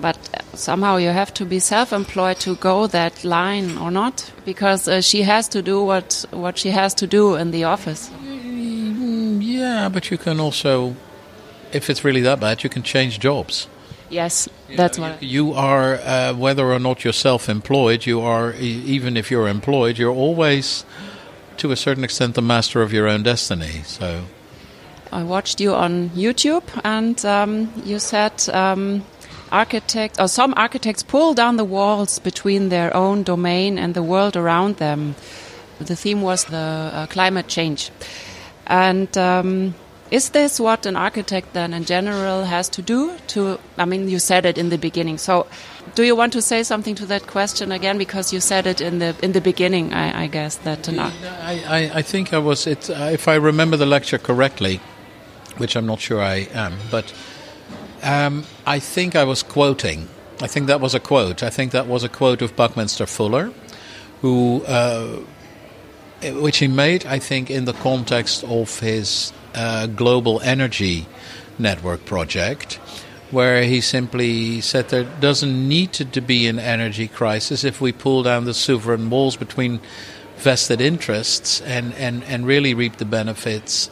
but 0.00 0.44
somehow 0.54 0.96
you 0.96 1.08
have 1.08 1.34
to 1.34 1.44
be 1.44 1.58
self-employed 1.58 2.38
to 2.40 2.54
go 2.56 2.86
that 2.86 3.24
line 3.24 3.76
or 3.78 3.90
not 3.90 4.32
because 4.44 4.88
uh, 4.88 5.00
she 5.00 5.22
has 5.22 5.48
to 5.48 5.62
do 5.62 5.82
what 5.82 6.24
what 6.30 6.56
she 6.58 6.70
has 6.70 6.94
to 6.94 7.06
do 7.06 7.34
in 7.34 7.50
the 7.50 7.64
office 7.64 8.10
yeah 9.40 9.88
but 9.88 10.10
you 10.10 10.18
can 10.18 10.40
also 10.40 10.94
if 11.72 11.90
it's 11.90 12.04
really 12.04 12.20
that 12.20 12.40
bad 12.40 12.62
you 12.62 12.70
can 12.70 12.82
change 12.82 13.18
jobs 13.18 13.68
yes 14.10 14.48
you 14.68 14.76
that's 14.76 14.98
know, 14.98 15.10
what 15.10 15.22
you, 15.22 15.46
you 15.48 15.52
are 15.54 15.94
uh, 15.94 16.34
whether 16.34 16.66
or 16.72 16.78
not 16.78 17.04
you're 17.04 17.12
self-employed 17.12 18.06
you 18.06 18.20
are 18.20 18.52
even 18.54 19.16
if 19.16 19.30
you're 19.30 19.48
employed 19.48 19.98
you're 19.98 20.14
always 20.14 20.84
to 21.56 21.72
a 21.72 21.76
certain 21.76 22.04
extent 22.04 22.34
the 22.34 22.42
master 22.42 22.82
of 22.82 22.92
your 22.92 23.08
own 23.08 23.22
destiny 23.22 23.82
so 23.84 24.24
I 25.10 25.22
watched 25.22 25.60
you 25.60 25.74
on 25.74 26.10
YouTube 26.10 26.64
and 26.84 27.24
um, 27.24 27.72
you 27.84 27.98
said 27.98 28.48
um, 28.50 29.04
architects 29.50 30.18
or 30.18 30.28
some 30.28 30.52
architects 30.56 31.02
pull 31.02 31.34
down 31.34 31.56
the 31.56 31.64
walls 31.64 32.18
between 32.18 32.68
their 32.68 32.94
own 32.94 33.22
domain 33.22 33.78
and 33.78 33.94
the 33.94 34.02
world 34.02 34.36
around 34.36 34.76
them. 34.76 35.14
The 35.78 35.96
theme 35.96 36.22
was 36.22 36.44
the 36.44 36.90
uh, 36.92 37.06
climate 37.06 37.48
change. 37.48 37.90
And 38.66 39.16
um, 39.16 39.74
is 40.10 40.30
this 40.30 40.58
what 40.58 40.86
an 40.86 40.96
architect 40.96 41.52
then 41.52 41.74
in 41.74 41.84
general 41.84 42.44
has 42.44 42.68
to 42.68 42.82
do 42.82 43.16
to 43.28 43.58
I 43.76 43.84
mean 43.84 44.08
you 44.08 44.18
said 44.18 44.46
it 44.46 44.58
in 44.58 44.68
the 44.68 44.78
beginning. 44.78 45.18
So 45.18 45.46
do 45.94 46.02
you 46.02 46.16
want 46.16 46.32
to 46.34 46.42
say 46.42 46.62
something 46.62 46.94
to 46.96 47.06
that 47.06 47.26
question 47.26 47.72
again 47.72 47.98
because 47.98 48.32
you 48.32 48.40
said 48.40 48.66
it 48.66 48.80
in 48.80 48.98
the 48.98 49.14
in 49.22 49.32
the 49.32 49.40
beginning 49.40 49.92
I, 49.92 50.24
I 50.24 50.26
guess 50.26 50.56
that 50.56 50.88
an 50.88 50.98
I, 50.98 51.12
I, 51.66 51.90
I 51.94 52.02
think 52.02 52.32
I 52.32 52.38
was 52.38 52.66
it 52.66 52.90
uh, 52.90 53.10
if 53.12 53.28
I 53.28 53.34
remember 53.34 53.76
the 53.76 53.86
lecture 53.86 54.18
correctly 54.18 54.80
which 55.56 55.76
I'm 55.76 55.86
not 55.86 56.00
sure 56.00 56.20
I 56.20 56.48
am 56.52 56.74
but 56.90 57.12
um, 58.02 58.44
I 58.66 58.78
think 58.78 59.16
I 59.16 59.24
was 59.24 59.42
quoting. 59.42 60.08
I 60.40 60.46
think 60.46 60.66
that 60.66 60.80
was 60.80 60.94
a 60.94 61.00
quote. 61.00 61.42
I 61.42 61.50
think 61.50 61.72
that 61.72 61.86
was 61.86 62.04
a 62.04 62.08
quote 62.08 62.42
of 62.42 62.54
Buckminster 62.54 63.06
Fuller, 63.06 63.52
who, 64.20 64.62
uh, 64.66 65.20
which 66.22 66.58
he 66.58 66.68
made, 66.68 67.06
I 67.06 67.18
think, 67.18 67.50
in 67.50 67.64
the 67.64 67.72
context 67.72 68.44
of 68.44 68.80
his 68.80 69.32
uh, 69.54 69.86
global 69.86 70.40
energy 70.40 71.06
network 71.58 72.04
project, 72.04 72.74
where 73.30 73.62
he 73.62 73.80
simply 73.80 74.60
said 74.60 74.88
there 74.88 75.04
doesn't 75.04 75.68
need 75.68 75.92
to 75.92 76.20
be 76.20 76.46
an 76.46 76.58
energy 76.58 77.08
crisis 77.08 77.64
if 77.64 77.80
we 77.80 77.92
pull 77.92 78.22
down 78.22 78.44
the 78.44 78.54
sovereign 78.54 79.10
walls 79.10 79.36
between 79.36 79.80
vested 80.36 80.80
interests 80.80 81.60
and, 81.62 81.94
and, 81.94 82.24
and 82.24 82.46
really 82.46 82.74
reap 82.74 82.96
the 82.96 83.04
benefits 83.04 83.90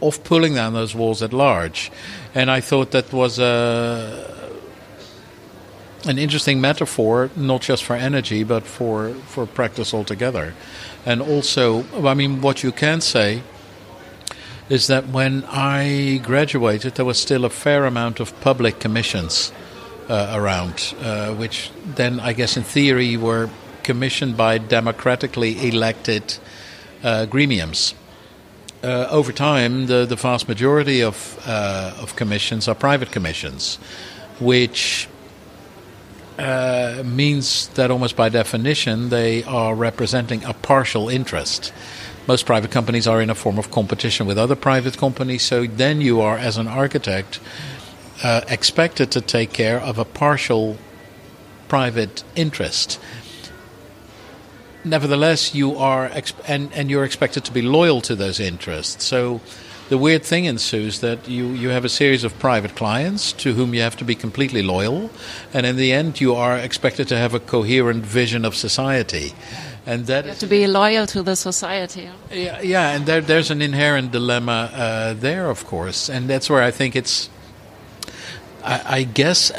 of 0.00 0.22
pulling 0.22 0.54
down 0.54 0.72
those 0.74 0.94
walls 0.94 1.22
at 1.22 1.32
large. 1.32 1.90
And 2.34 2.50
I 2.50 2.60
thought 2.60 2.92
that 2.92 3.12
was 3.12 3.38
a 3.38 4.38
an 6.06 6.18
interesting 6.18 6.60
metaphor, 6.60 7.30
not 7.36 7.60
just 7.60 7.84
for 7.84 7.96
energy, 7.96 8.44
but 8.44 8.64
for, 8.64 9.14
for 9.26 9.46
practice 9.46 9.92
altogether. 9.92 10.54
And 11.08 11.22
also, 11.22 11.86
I 12.06 12.12
mean, 12.12 12.42
what 12.42 12.62
you 12.62 12.70
can 12.70 13.00
say 13.00 13.42
is 14.68 14.88
that 14.88 15.08
when 15.08 15.42
I 15.48 16.20
graduated, 16.22 16.96
there 16.96 17.06
was 17.06 17.18
still 17.18 17.46
a 17.46 17.48
fair 17.48 17.86
amount 17.86 18.20
of 18.20 18.38
public 18.42 18.78
commissions 18.78 19.50
uh, 20.10 20.34
around, 20.38 20.94
uh, 21.00 21.32
which 21.32 21.70
then, 21.96 22.20
I 22.20 22.34
guess, 22.34 22.58
in 22.58 22.62
theory, 22.62 23.16
were 23.16 23.48
commissioned 23.84 24.36
by 24.36 24.58
democratically 24.58 25.66
elected 25.66 26.36
uh, 27.02 27.24
gremiums. 27.24 27.94
Uh, 28.84 29.06
over 29.10 29.32
time, 29.32 29.86
the, 29.86 30.04
the 30.04 30.16
vast 30.16 30.46
majority 30.46 31.02
of, 31.02 31.42
uh, 31.46 32.02
of 32.02 32.16
commissions 32.16 32.68
are 32.68 32.74
private 32.74 33.10
commissions, 33.10 33.76
which 34.40 35.08
uh, 36.38 37.02
means 37.04 37.68
that 37.70 37.90
almost 37.90 38.16
by 38.16 38.28
definition 38.28 39.08
they 39.08 39.42
are 39.44 39.74
representing 39.74 40.44
a 40.44 40.54
partial 40.54 41.08
interest. 41.08 41.72
Most 42.26 42.46
private 42.46 42.70
companies 42.70 43.06
are 43.06 43.20
in 43.20 43.30
a 43.30 43.34
form 43.34 43.58
of 43.58 43.70
competition 43.70 44.26
with 44.26 44.38
other 44.38 44.56
private 44.56 44.96
companies, 44.96 45.42
so 45.42 45.66
then 45.66 46.00
you 46.00 46.20
are, 46.20 46.36
as 46.36 46.58
an 46.58 46.68
architect, 46.68 47.40
uh, 48.22 48.42
expected 48.48 49.10
to 49.12 49.20
take 49.20 49.52
care 49.52 49.80
of 49.80 49.98
a 49.98 50.04
partial 50.04 50.76
private 51.68 52.22
interest 52.36 52.98
nevertheless, 54.84 55.54
you 55.54 55.76
are 55.76 56.10
and 56.46 56.72
and 56.72 56.90
you're 56.90 57.04
expected 57.04 57.44
to 57.44 57.52
be 57.52 57.62
loyal 57.62 58.00
to 58.02 58.16
those 58.16 58.40
interests. 58.40 59.04
So. 59.04 59.40
The 59.88 59.96
weird 59.96 60.22
thing 60.22 60.44
ensues 60.44 61.00
that 61.00 61.28
you, 61.28 61.46
you 61.48 61.70
have 61.70 61.84
a 61.84 61.88
series 61.88 62.22
of 62.22 62.38
private 62.38 62.76
clients 62.76 63.32
to 63.32 63.54
whom 63.54 63.72
you 63.72 63.80
have 63.80 63.96
to 63.96 64.04
be 64.04 64.14
completely 64.14 64.62
loyal, 64.62 65.10
and 65.54 65.64
in 65.64 65.76
the 65.76 65.92
end, 65.92 66.20
you 66.20 66.34
are 66.34 66.58
expected 66.58 67.08
to 67.08 67.16
have 67.16 67.32
a 67.32 67.40
coherent 67.40 68.04
vision 68.04 68.44
of 68.44 68.54
society 68.54 69.32
and 69.88 70.06
that 70.06 70.24
you 70.24 70.30
have 70.30 70.38
to 70.38 70.46
be 70.46 70.66
loyal 70.66 71.06
to 71.06 71.22
the 71.22 71.34
society. 71.34 72.10
Yeah, 72.30 72.60
yeah, 72.60 72.90
and 72.90 73.06
there, 73.06 73.22
there's 73.22 73.50
an 73.50 73.62
inherent 73.62 74.12
dilemma 74.12 74.70
uh, 74.74 75.14
there, 75.14 75.48
of 75.48 75.64
course, 75.64 76.10
and 76.10 76.28
that's 76.28 76.50
where 76.50 76.62
I 76.62 76.70
think 76.70 76.94
it's, 76.94 77.30
I, 78.62 78.98
I 78.98 79.02
guess, 79.04 79.50
uh, 79.50 79.56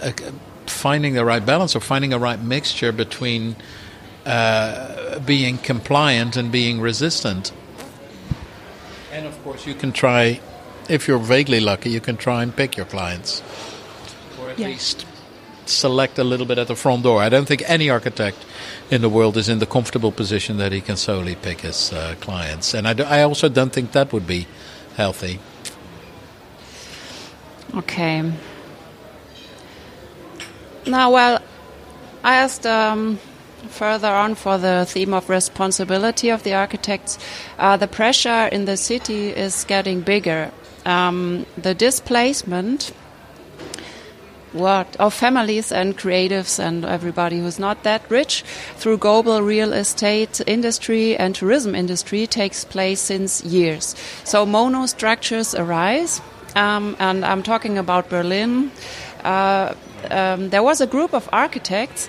uh, 0.00 0.30
finding 0.66 1.14
the 1.14 1.24
right 1.24 1.44
balance 1.44 1.74
or 1.74 1.80
finding 1.80 2.12
a 2.12 2.18
right 2.20 2.40
mixture 2.40 2.92
between 2.92 3.56
uh, 4.24 5.18
being 5.18 5.58
compliant 5.58 6.36
and 6.36 6.52
being 6.52 6.80
resistant. 6.80 7.50
And 9.12 9.26
of 9.26 9.44
course, 9.44 9.66
you 9.66 9.74
can 9.74 9.92
try, 9.92 10.40
if 10.88 11.06
you're 11.06 11.18
vaguely 11.18 11.60
lucky, 11.60 11.90
you 11.90 12.00
can 12.00 12.16
try 12.16 12.42
and 12.42 12.56
pick 12.56 12.78
your 12.78 12.86
clients, 12.86 13.42
or 14.40 14.48
at 14.48 14.58
least 14.58 15.04
select 15.66 16.18
a 16.18 16.24
little 16.24 16.46
bit 16.46 16.56
at 16.56 16.66
the 16.66 16.74
front 16.74 17.02
door. 17.02 17.20
I 17.20 17.28
don't 17.28 17.46
think 17.46 17.62
any 17.66 17.90
architect 17.90 18.38
in 18.90 19.02
the 19.02 19.10
world 19.10 19.36
is 19.36 19.50
in 19.50 19.58
the 19.58 19.66
comfortable 19.66 20.12
position 20.12 20.56
that 20.56 20.72
he 20.72 20.80
can 20.80 20.96
solely 20.96 21.34
pick 21.34 21.60
his 21.60 21.92
uh, 21.92 22.14
clients, 22.20 22.72
and 22.72 22.88
I, 22.88 22.94
do, 22.94 23.02
I 23.02 23.20
also 23.20 23.50
don't 23.50 23.70
think 23.70 23.92
that 23.92 24.14
would 24.14 24.26
be 24.26 24.46
healthy. 24.96 25.40
Okay. 27.74 28.32
Now, 30.86 31.12
well, 31.12 31.38
I 32.24 32.36
asked. 32.36 32.64
Um, 32.64 33.18
further 33.68 34.08
on 34.08 34.34
for 34.34 34.58
the 34.58 34.84
theme 34.88 35.14
of 35.14 35.28
responsibility 35.28 36.30
of 36.30 36.42
the 36.42 36.54
architects, 36.54 37.18
uh, 37.58 37.76
the 37.76 37.88
pressure 37.88 38.46
in 38.46 38.64
the 38.64 38.76
city 38.76 39.28
is 39.28 39.64
getting 39.64 40.00
bigger. 40.00 40.50
Um, 40.84 41.46
the 41.56 41.74
displacement 41.74 42.92
what 44.52 44.96
of 44.96 45.14
families 45.14 45.72
and 45.72 45.96
creatives 45.96 46.58
and 46.58 46.84
everybody 46.84 47.38
who's 47.38 47.58
not 47.58 47.82
that 47.84 48.02
rich 48.10 48.42
through 48.76 48.98
global 48.98 49.40
real 49.40 49.72
estate 49.72 50.40
industry 50.46 51.16
and 51.16 51.34
tourism 51.34 51.74
industry 51.74 52.26
takes 52.26 52.64
place 52.64 53.00
since 53.00 53.42
years. 53.44 53.94
So 54.24 54.44
mono 54.44 54.86
structures 54.86 55.54
arise, 55.54 56.20
um, 56.54 56.96
and 56.98 57.24
I'm 57.24 57.42
talking 57.42 57.78
about 57.78 58.10
Berlin. 58.10 58.70
Uh, 59.24 59.74
um, 60.10 60.50
there 60.50 60.62
was 60.62 60.80
a 60.80 60.86
group 60.86 61.14
of 61.14 61.28
architects 61.32 62.08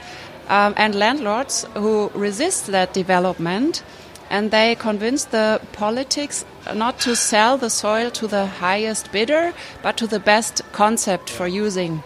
um, 0.50 0.74
and 0.78 0.96
landlords 0.96 1.66
who 1.76 2.10
resist 2.14 2.68
that 2.68 2.94
development 2.94 3.84
and 4.30 4.52
they 4.52 4.76
convince 4.76 5.26
the 5.26 5.62
politics 5.74 6.46
not 6.74 7.00
to 7.00 7.16
sell 7.16 7.58
the 7.58 7.70
soil 7.70 8.10
to 8.12 8.28
the 8.28 8.46
highest 8.46 9.12
bidder 9.12 9.54
but 9.82 9.98
to 9.98 10.08
the 10.08 10.20
best 10.20 10.62
concept 10.72 11.30
for 11.30 11.48
using 11.48 12.04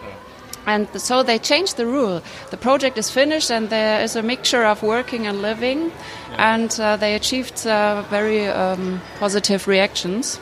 and 0.66 0.88
so 1.00 1.22
they 1.22 1.38
changed 1.38 1.76
the 1.76 1.86
rule 1.86 2.22
the 2.50 2.56
project 2.56 2.98
is 2.98 3.10
finished 3.10 3.50
and 3.50 3.70
there 3.70 4.00
is 4.02 4.16
a 4.16 4.22
mixture 4.22 4.64
of 4.64 4.82
working 4.82 5.26
and 5.26 5.40
living 5.40 5.90
and 6.36 6.78
uh, 6.80 6.96
they 6.96 7.14
achieved 7.14 7.66
uh, 7.66 8.02
very 8.10 8.46
um, 8.46 9.00
positive 9.18 9.66
reactions 9.66 10.38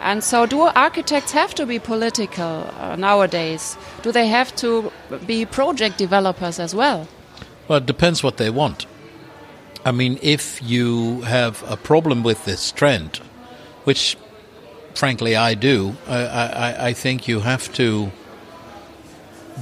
and 0.00 0.22
so, 0.22 0.46
do 0.46 0.60
architects 0.60 1.32
have 1.32 1.54
to 1.56 1.66
be 1.66 1.80
political 1.80 2.72
uh, 2.78 2.94
nowadays? 2.96 3.76
Do 4.02 4.12
they 4.12 4.28
have 4.28 4.54
to 4.56 4.92
be 5.26 5.44
project 5.44 5.98
developers 5.98 6.60
as 6.60 6.72
well? 6.74 7.08
Well, 7.68 7.78
it 7.78 7.86
depends 7.86 8.22
what 8.22 8.38
they 8.38 8.48
want. 8.48 8.86
I 9.84 9.92
mean, 9.92 10.18
if 10.22 10.62
you 10.62 11.20
have 11.22 11.62
a 11.70 11.76
problem 11.76 12.22
with 12.22 12.44
this 12.44 12.72
trend, 12.72 13.18
which 13.84 14.16
frankly 14.94 15.36
I 15.36 15.54
do, 15.54 15.96
I, 16.06 16.18
I, 16.24 16.86
I 16.88 16.92
think 16.92 17.28
you 17.28 17.40
have 17.40 17.72
to 17.74 18.10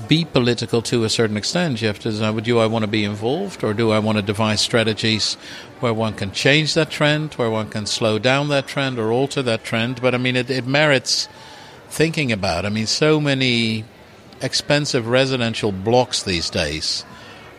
be 0.08 0.24
political 0.24 0.82
to 0.82 1.04
a 1.04 1.08
certain 1.08 1.36
extent. 1.36 1.80
You 1.80 1.88
have 1.88 1.98
to 2.00 2.10
decide, 2.10 2.44
do 2.44 2.58
I 2.58 2.66
want 2.66 2.84
to 2.84 2.90
be 2.90 3.04
involved 3.04 3.64
or 3.64 3.74
do 3.74 3.90
I 3.90 3.98
want 3.98 4.18
to 4.18 4.22
devise 4.22 4.60
strategies 4.60 5.34
where 5.80 5.92
one 5.92 6.14
can 6.14 6.32
change 6.32 6.74
that 6.74 6.90
trend, 6.90 7.34
where 7.34 7.50
one 7.50 7.68
can 7.68 7.86
slow 7.86 8.18
down 8.18 8.48
that 8.48 8.66
trend 8.66 8.98
or 8.98 9.10
alter 9.10 9.42
that 9.42 9.64
trend? 9.64 10.00
But 10.00 10.14
I 10.14 10.18
mean, 10.18 10.36
it, 10.36 10.50
it 10.50 10.66
merits 10.66 11.28
thinking 11.88 12.30
about. 12.30 12.66
I 12.66 12.68
mean, 12.68 12.86
so 12.86 13.20
many 13.20 13.84
expensive 14.40 15.08
residential 15.08 15.72
blocks 15.72 16.22
these 16.22 16.50
days 16.50 17.04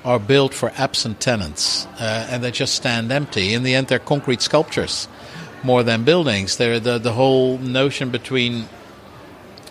are 0.03 0.19
built 0.19 0.53
for 0.53 0.71
absent 0.77 1.19
tenants 1.19 1.85
uh, 1.99 2.27
and 2.29 2.43
they 2.43 2.51
just 2.51 2.75
stand 2.75 3.11
empty. 3.11 3.53
In 3.53 3.63
the 3.63 3.75
end, 3.75 3.87
they're 3.87 3.99
concrete 3.99 4.41
sculptures 4.41 5.07
more 5.63 5.83
than 5.83 6.03
buildings. 6.03 6.57
They're 6.57 6.79
the, 6.79 6.97
the 6.97 7.13
whole 7.13 7.57
notion 7.57 8.09
between 8.09 8.69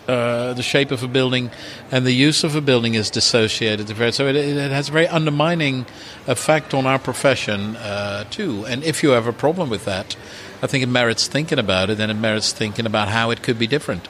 uh, 0.07 0.53
the 0.53 0.63
shape 0.63 0.91
of 0.91 1.03
a 1.03 1.07
building 1.07 1.51
and 1.91 2.05
the 2.05 2.13
use 2.13 2.43
of 2.43 2.55
a 2.55 2.61
building 2.61 2.93
is 2.93 3.09
dissociated. 3.09 3.87
So 4.13 4.27
it, 4.27 4.35
it 4.35 4.71
has 4.71 4.89
a 4.89 4.91
very 4.91 5.07
undermining 5.07 5.85
effect 6.27 6.73
on 6.73 6.85
our 6.85 6.99
profession 6.99 7.75
uh, 7.75 8.23
too. 8.29 8.65
And 8.65 8.83
if 8.83 9.03
you 9.03 9.09
have 9.09 9.27
a 9.27 9.33
problem 9.33 9.69
with 9.69 9.85
that, 9.85 10.15
I 10.61 10.67
think 10.67 10.83
it 10.83 10.87
merits 10.87 11.27
thinking 11.27 11.59
about 11.59 11.89
it, 11.89 11.99
and 11.99 12.09
it 12.09 12.15
merits 12.15 12.51
thinking 12.51 12.85
about 12.85 13.09
how 13.09 13.29
it 13.31 13.43
could 13.43 13.59
be 13.59 13.67
different. 13.67 14.07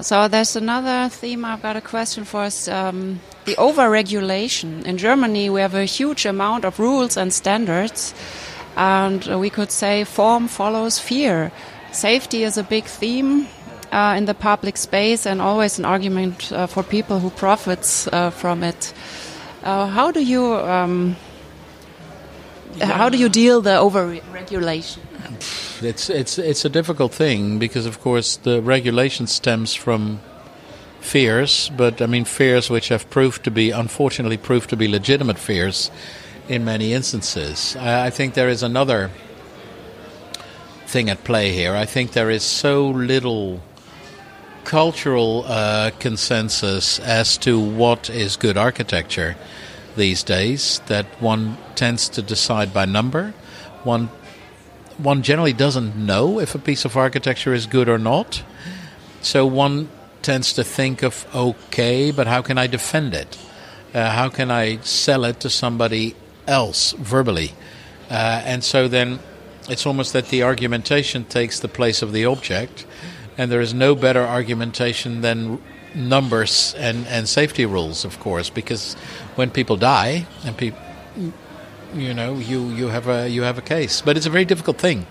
So 0.00 0.28
there's 0.28 0.56
another 0.56 1.10
theme. 1.10 1.44
I've 1.44 1.60
got 1.60 1.76
a 1.76 1.82
question 1.82 2.24
for 2.24 2.42
us. 2.42 2.68
Um, 2.68 3.20
the 3.50 3.56
overregulation 3.56 4.84
in 4.84 4.96
Germany, 4.96 5.50
we 5.50 5.60
have 5.60 5.74
a 5.74 5.84
huge 5.84 6.24
amount 6.24 6.64
of 6.64 6.78
rules 6.78 7.16
and 7.16 7.32
standards, 7.32 8.14
and 8.76 9.26
we 9.40 9.50
could 9.50 9.72
say 9.72 10.04
form 10.04 10.46
follows 10.46 11.00
fear. 11.00 11.50
Safety 11.90 12.44
is 12.44 12.56
a 12.56 12.62
big 12.62 12.84
theme 12.84 13.48
uh, 13.90 14.14
in 14.16 14.26
the 14.26 14.34
public 14.34 14.76
space 14.76 15.26
and 15.26 15.42
always 15.42 15.80
an 15.80 15.84
argument 15.84 16.52
uh, 16.52 16.68
for 16.68 16.84
people 16.84 17.18
who 17.18 17.30
profits 17.30 18.06
uh, 18.06 18.30
from 18.30 18.62
it. 18.62 18.94
Uh, 19.64 19.86
how 19.88 20.12
do 20.12 20.22
you 20.22 20.54
um, 20.54 21.16
how 22.80 23.08
do 23.08 23.18
you 23.18 23.28
deal 23.28 23.60
the 23.60 23.76
over-regulation? 23.78 25.02
It's 25.82 26.08
it's 26.08 26.38
it's 26.38 26.64
a 26.64 26.68
difficult 26.68 27.12
thing 27.12 27.58
because 27.58 27.84
of 27.84 27.98
course 28.00 28.36
the 28.36 28.62
regulation 28.62 29.26
stems 29.26 29.74
from 29.74 30.20
fears, 31.00 31.70
but 31.76 32.00
I 32.00 32.06
mean 32.06 32.24
fears 32.24 32.70
which 32.70 32.88
have 32.88 33.08
proved 33.10 33.44
to 33.44 33.50
be 33.50 33.70
unfortunately 33.70 34.36
proved 34.36 34.70
to 34.70 34.76
be 34.76 34.88
legitimate 34.88 35.38
fears 35.38 35.90
in 36.48 36.64
many 36.64 36.92
instances. 36.92 37.76
I, 37.76 38.10
think 38.10 38.34
there 38.34 38.48
is 38.48 38.62
another 38.62 39.10
thing 40.86 41.08
at 41.08 41.24
play 41.24 41.52
here. 41.52 41.74
I 41.74 41.86
think 41.86 42.12
there 42.12 42.30
is 42.30 42.42
so 42.42 42.88
little 42.88 43.60
cultural 44.64 45.44
uh, 45.46 45.90
consensus 45.98 46.98
as 47.00 47.38
to 47.38 47.58
what 47.58 48.10
is 48.10 48.36
good 48.36 48.56
architecture 48.56 49.36
these 49.96 50.22
days 50.22 50.80
that 50.86 51.06
one 51.20 51.56
tends 51.74 52.08
to 52.10 52.22
decide 52.22 52.72
by 52.72 52.84
number. 52.84 53.32
One 53.84 54.10
one 54.98 55.22
generally 55.22 55.54
doesn't 55.54 55.96
know 55.96 56.38
if 56.38 56.54
a 56.54 56.58
piece 56.58 56.84
of 56.84 56.96
architecture 56.96 57.54
is 57.54 57.66
good 57.66 57.88
or 57.88 57.98
not. 57.98 58.42
So 59.22 59.46
one 59.46 59.88
tends 60.22 60.52
to 60.54 60.64
think 60.64 61.02
of 61.02 61.26
okay, 61.34 62.10
but 62.10 62.26
how 62.26 62.42
can 62.42 62.58
I 62.58 62.66
defend 62.66 63.14
it? 63.14 63.38
Uh, 63.94 64.10
how 64.10 64.28
can 64.28 64.50
I 64.50 64.78
sell 64.80 65.24
it 65.24 65.40
to 65.40 65.50
somebody 65.50 66.14
else 66.46 66.92
verbally? 66.92 67.52
Uh, 68.10 68.42
and 68.44 68.62
so 68.62 68.88
then 68.88 69.18
it's 69.68 69.86
almost 69.86 70.12
that 70.12 70.28
the 70.28 70.42
argumentation 70.42 71.24
takes 71.24 71.60
the 71.60 71.68
place 71.68 72.02
of 72.02 72.12
the 72.12 72.24
object, 72.24 72.86
and 73.38 73.50
there 73.50 73.60
is 73.60 73.72
no 73.72 73.94
better 73.94 74.22
argumentation 74.22 75.20
than 75.20 75.60
numbers 75.94 76.74
and, 76.78 77.06
and 77.08 77.28
safety 77.28 77.66
rules, 77.66 78.04
of 78.04 78.18
course, 78.20 78.50
because 78.50 78.94
when 79.36 79.50
people 79.50 79.76
die 79.76 80.26
and 80.44 80.56
people, 80.56 80.78
you 81.94 82.14
know, 82.14 82.34
you, 82.34 82.68
you 82.70 82.88
have 82.88 83.08
a 83.08 83.28
you 83.28 83.42
have 83.42 83.58
a 83.58 83.62
case. 83.62 84.00
But 84.00 84.16
it's 84.16 84.26
a 84.26 84.30
very 84.30 84.44
difficult 84.44 84.78
thing, 84.78 85.06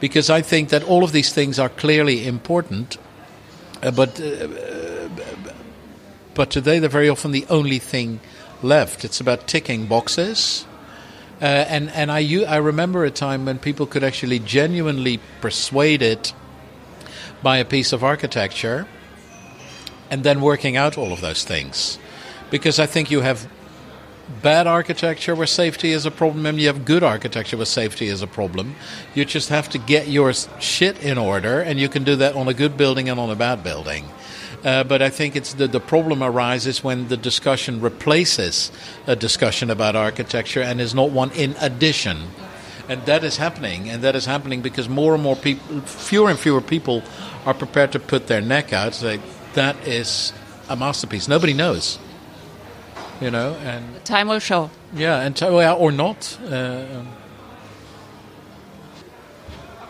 because 0.00 0.30
I 0.30 0.42
think 0.42 0.70
that 0.70 0.82
all 0.82 1.04
of 1.04 1.12
these 1.12 1.32
things 1.32 1.58
are 1.58 1.68
clearly 1.68 2.26
important, 2.26 2.98
but 3.80 4.20
uh, 4.20 4.48
but 6.34 6.50
today 6.50 6.78
they're 6.78 6.88
very 6.88 7.08
often 7.08 7.32
the 7.32 7.46
only 7.48 7.78
thing 7.78 8.20
left. 8.62 9.04
It's 9.04 9.20
about 9.20 9.46
ticking 9.46 9.86
boxes. 9.86 10.66
Uh, 11.40 11.44
and 11.44 11.90
and 11.90 12.10
I, 12.10 12.44
I 12.44 12.56
remember 12.56 13.04
a 13.04 13.10
time 13.10 13.44
when 13.44 13.58
people 13.58 13.86
could 13.86 14.04
actually 14.04 14.38
genuinely 14.38 15.20
persuade 15.40 16.02
it 16.02 16.32
by 17.42 17.58
a 17.58 17.64
piece 17.64 17.92
of 17.92 18.02
architecture 18.02 18.86
and 20.10 20.24
then 20.24 20.40
working 20.40 20.76
out 20.76 20.96
all 20.96 21.12
of 21.12 21.20
those 21.20 21.44
things. 21.44 21.98
Because 22.50 22.78
I 22.78 22.86
think 22.86 23.10
you 23.10 23.20
have 23.20 23.48
bad 24.42 24.66
architecture 24.66 25.34
where 25.34 25.46
safety 25.46 25.92
is 25.92 26.04
a 26.04 26.10
problem 26.10 26.46
and 26.46 26.58
you 26.60 26.66
have 26.66 26.84
good 26.84 27.02
architecture 27.02 27.56
where 27.56 27.66
safety 27.66 28.06
is 28.08 28.22
a 28.22 28.26
problem. 28.26 28.74
You 29.14 29.24
just 29.24 29.48
have 29.48 29.68
to 29.70 29.78
get 29.78 30.08
your 30.08 30.32
shit 30.60 31.02
in 31.02 31.18
order, 31.18 31.60
and 31.60 31.78
you 31.78 31.88
can 31.88 32.04
do 32.04 32.16
that 32.16 32.34
on 32.34 32.48
a 32.48 32.54
good 32.54 32.76
building 32.76 33.08
and 33.08 33.20
on 33.20 33.30
a 33.30 33.36
bad 33.36 33.62
building. 33.62 34.04
Uh, 34.64 34.82
but 34.82 35.00
I 35.00 35.10
think 35.10 35.36
it's 35.36 35.54
the, 35.54 35.68
the 35.68 35.80
problem 35.80 36.22
arises 36.22 36.82
when 36.82 37.08
the 37.08 37.16
discussion 37.16 37.80
replaces 37.80 38.72
a 39.06 39.14
discussion 39.14 39.70
about 39.70 39.94
architecture 39.94 40.60
and 40.60 40.80
is 40.80 40.94
not 40.94 41.10
one 41.10 41.30
in 41.32 41.54
addition. 41.60 42.18
And 42.88 43.04
that 43.06 43.22
is 43.22 43.36
happening, 43.36 43.90
and 43.90 44.02
that 44.02 44.16
is 44.16 44.26
happening 44.26 44.62
because 44.62 44.88
more 44.88 45.14
and 45.14 45.22
more 45.22 45.36
people, 45.36 45.80
fewer 45.82 46.30
and 46.30 46.38
fewer 46.38 46.60
people, 46.60 47.02
are 47.44 47.54
prepared 47.54 47.92
to 47.92 48.00
put 48.00 48.26
their 48.26 48.40
neck 48.40 48.72
out. 48.72 48.94
Say 48.94 49.20
that 49.54 49.76
is 49.86 50.32
a 50.68 50.76
masterpiece. 50.76 51.28
Nobody 51.28 51.52
knows, 51.52 51.98
you 53.20 53.30
know. 53.30 53.54
And 53.64 54.04
time 54.04 54.28
will 54.28 54.38
show. 54.38 54.70
Yeah, 54.94 55.20
and 55.20 55.40
or 55.42 55.92
not. 55.92 56.38
Uh, 56.44 57.04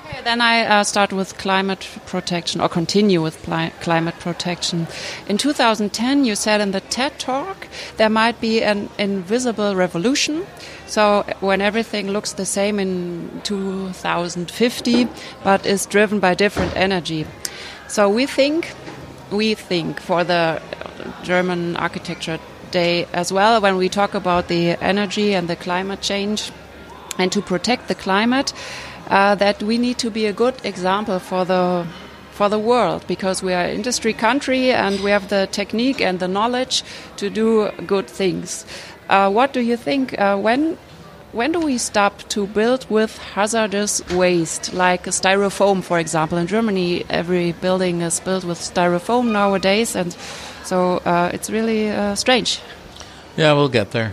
okay, 0.05 0.21
then 0.25 0.41
I 0.41 0.65
uh, 0.65 0.85
start 0.85 1.13
with 1.13 1.37
climate 1.39 1.89
protection, 2.07 2.61
or 2.61 2.69
continue 2.69 3.23
with 3.23 3.43
climate 3.81 4.19
protection. 4.21 4.87
In 5.29 5.39
2010, 5.39 6.25
you 6.25 6.35
said 6.35 6.61
in 6.61 6.73
the 6.73 6.81
TED 6.81 7.19
Talk 7.19 7.69
there 7.97 8.11
might 8.11 8.41
be 8.41 8.63
an 8.63 8.89
invisible 8.99 9.75
revolution 9.77 10.47
so 10.87 11.25
when 11.41 11.61
everything 11.61 12.11
looks 12.11 12.33
the 12.33 12.47
same 12.47 12.79
in 12.79 13.41
2050, 13.43 15.09
but 15.43 15.67
is 15.67 15.85
driven 15.87 16.21
by 16.21 16.35
different 16.35 16.77
energy. 16.77 17.27
So 17.89 18.09
we 18.09 18.27
think, 18.27 18.73
we 19.31 19.55
think 19.55 20.01
for 20.01 20.23
the 20.23 20.63
German 21.25 21.77
Architecture 21.77 22.39
Day 22.71 23.07
as 23.13 23.33
well, 23.33 23.61
when 23.61 23.77
we 23.77 23.89
talk 23.89 24.15
about 24.15 24.49
the 24.49 24.77
energy 24.83 25.35
and 25.35 25.49
the 25.49 25.57
climate 25.57 26.01
change, 26.01 26.51
and 27.19 27.33
to 27.33 27.41
protect 27.41 27.89
the 27.89 27.95
climate, 27.95 28.53
uh, 29.09 29.35
that 29.37 29.63
we 29.63 29.79
need 29.79 29.99
to 29.99 30.11
be 30.11 30.27
a 30.27 30.33
good 30.33 30.55
example 30.65 31.19
for 31.19 31.45
the 31.45 31.87
for 32.31 32.51
the 32.51 32.59
world 32.59 33.03
because 33.07 33.43
we 33.43 33.55
are 33.55 33.65
industry 33.65 34.13
country 34.13 34.71
and 34.71 35.01
we 35.01 35.11
have 35.11 35.29
the 35.31 35.49
technique 35.53 36.03
and 36.03 36.19
the 36.21 36.29
knowledge 36.29 36.85
to 37.17 37.31
do 37.31 37.71
good 37.87 38.07
things. 38.07 38.67
Uh, 39.09 39.31
what 39.31 39.55
do 39.55 39.61
you 39.61 39.77
think? 39.77 40.19
Uh, 40.19 40.37
when 40.37 40.77
when 41.33 41.53
do 41.53 41.61
we 41.61 41.79
stop 41.79 42.23
to 42.29 42.47
build 42.47 42.87
with 42.91 43.19
hazardous 43.35 44.03
waste, 44.11 44.73
like 44.73 45.05
styrofoam, 45.05 45.83
for 45.83 45.99
example? 45.99 46.39
In 46.39 46.47
Germany, 46.47 47.05
every 47.11 47.53
building 47.53 48.01
is 48.03 48.21
built 48.21 48.45
with 48.45 48.59
styrofoam 48.59 49.33
nowadays, 49.33 49.97
and 49.97 50.17
so 50.67 50.99
uh, 50.99 51.31
it's 51.33 51.51
really 51.51 51.91
uh, 51.91 52.15
strange. 52.15 52.61
Yeah, 53.37 53.53
we'll 53.53 53.69
get 53.69 53.91
there. 53.91 54.13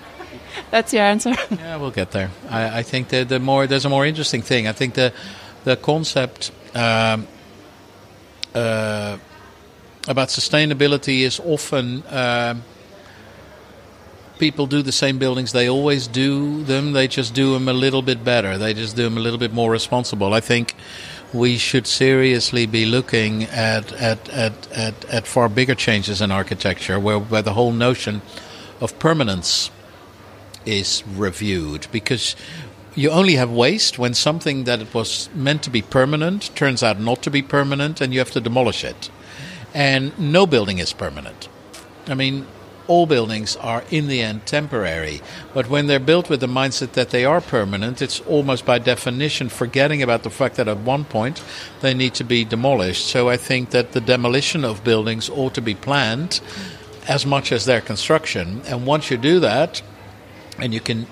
That's 0.70 0.92
your 0.92 1.04
answer. 1.04 1.34
yeah, 1.50 1.76
we'll 1.76 1.90
get 1.90 2.10
there. 2.10 2.30
I, 2.50 2.78
I, 2.78 2.82
think 2.82 3.08
that 3.08 3.28
the 3.28 3.38
more 3.38 3.66
there's 3.66 3.84
a 3.84 3.90
more 3.90 4.06
interesting 4.06 4.42
thing. 4.42 4.66
I 4.66 4.72
think 4.72 4.94
the 4.94 5.12
the 5.64 5.76
concept. 5.76 6.52
Um, 6.74 7.26
uh, 8.54 9.18
about 10.08 10.28
sustainability 10.28 11.20
is 11.20 11.40
often 11.40 12.02
um, 12.10 12.62
people 14.38 14.66
do 14.66 14.82
the 14.82 14.92
same 14.92 15.18
buildings. 15.18 15.52
They 15.52 15.68
always 15.68 16.06
do 16.06 16.62
them. 16.64 16.92
They 16.92 17.08
just 17.08 17.34
do 17.34 17.52
them 17.54 17.68
a 17.68 17.72
little 17.72 18.02
bit 18.02 18.24
better. 18.24 18.58
They 18.58 18.74
just 18.74 18.96
do 18.96 19.02
them 19.02 19.16
a 19.16 19.20
little 19.20 19.38
bit 19.38 19.52
more 19.52 19.70
responsible. 19.70 20.32
I 20.32 20.40
think 20.40 20.74
we 21.32 21.58
should 21.58 21.86
seriously 21.86 22.66
be 22.66 22.86
looking 22.86 23.44
at 23.44 23.92
at, 23.92 24.28
at, 24.28 24.72
at, 24.72 25.04
at 25.06 25.26
far 25.26 25.48
bigger 25.48 25.74
changes 25.74 26.20
in 26.20 26.30
architecture, 26.30 26.98
where, 26.98 27.18
where 27.18 27.42
the 27.42 27.54
whole 27.54 27.72
notion 27.72 28.22
of 28.80 28.98
permanence 28.98 29.70
is 30.64 31.02
reviewed, 31.06 31.86
because 31.92 32.36
you 32.94 33.10
only 33.10 33.34
have 33.34 33.50
waste 33.50 33.98
when 33.98 34.14
something 34.14 34.64
that 34.64 34.94
was 34.94 35.28
meant 35.34 35.62
to 35.62 35.70
be 35.70 35.82
permanent 35.82 36.54
turns 36.56 36.82
out 36.82 36.98
not 36.98 37.22
to 37.22 37.30
be 37.30 37.42
permanent, 37.42 38.00
and 38.00 38.12
you 38.12 38.18
have 38.18 38.30
to 38.30 38.40
demolish 38.40 38.84
it. 38.84 39.10
And 39.74 40.18
no 40.18 40.46
building 40.46 40.78
is 40.78 40.92
permanent. 40.92 41.48
I 42.08 42.14
mean, 42.14 42.46
all 42.88 43.06
buildings 43.06 43.56
are 43.56 43.84
in 43.90 44.06
the 44.06 44.20
end 44.20 44.46
temporary. 44.46 45.20
But 45.54 45.68
when 45.68 45.86
they're 45.86 45.98
built 45.98 46.30
with 46.30 46.40
the 46.40 46.46
mindset 46.46 46.92
that 46.92 47.10
they 47.10 47.24
are 47.24 47.40
permanent, 47.40 48.02
it's 48.02 48.20
almost 48.20 48.64
by 48.64 48.78
definition 48.78 49.48
forgetting 49.48 50.02
about 50.02 50.22
the 50.22 50.30
fact 50.30 50.56
that 50.56 50.68
at 50.68 50.78
one 50.78 51.04
point 51.04 51.42
they 51.80 51.94
need 51.94 52.14
to 52.14 52.24
be 52.24 52.44
demolished. 52.44 53.06
So 53.06 53.28
I 53.28 53.36
think 53.36 53.70
that 53.70 53.92
the 53.92 54.00
demolition 54.00 54.64
of 54.64 54.84
buildings 54.84 55.28
ought 55.28 55.54
to 55.54 55.62
be 55.62 55.74
planned 55.74 56.40
as 57.08 57.24
much 57.24 57.52
as 57.52 57.64
their 57.64 57.80
construction. 57.80 58.62
And 58.66 58.86
once 58.86 59.10
you 59.10 59.16
do 59.16 59.40
that, 59.40 59.82
and 60.58 60.72
you 60.72 60.80
can 60.80 61.06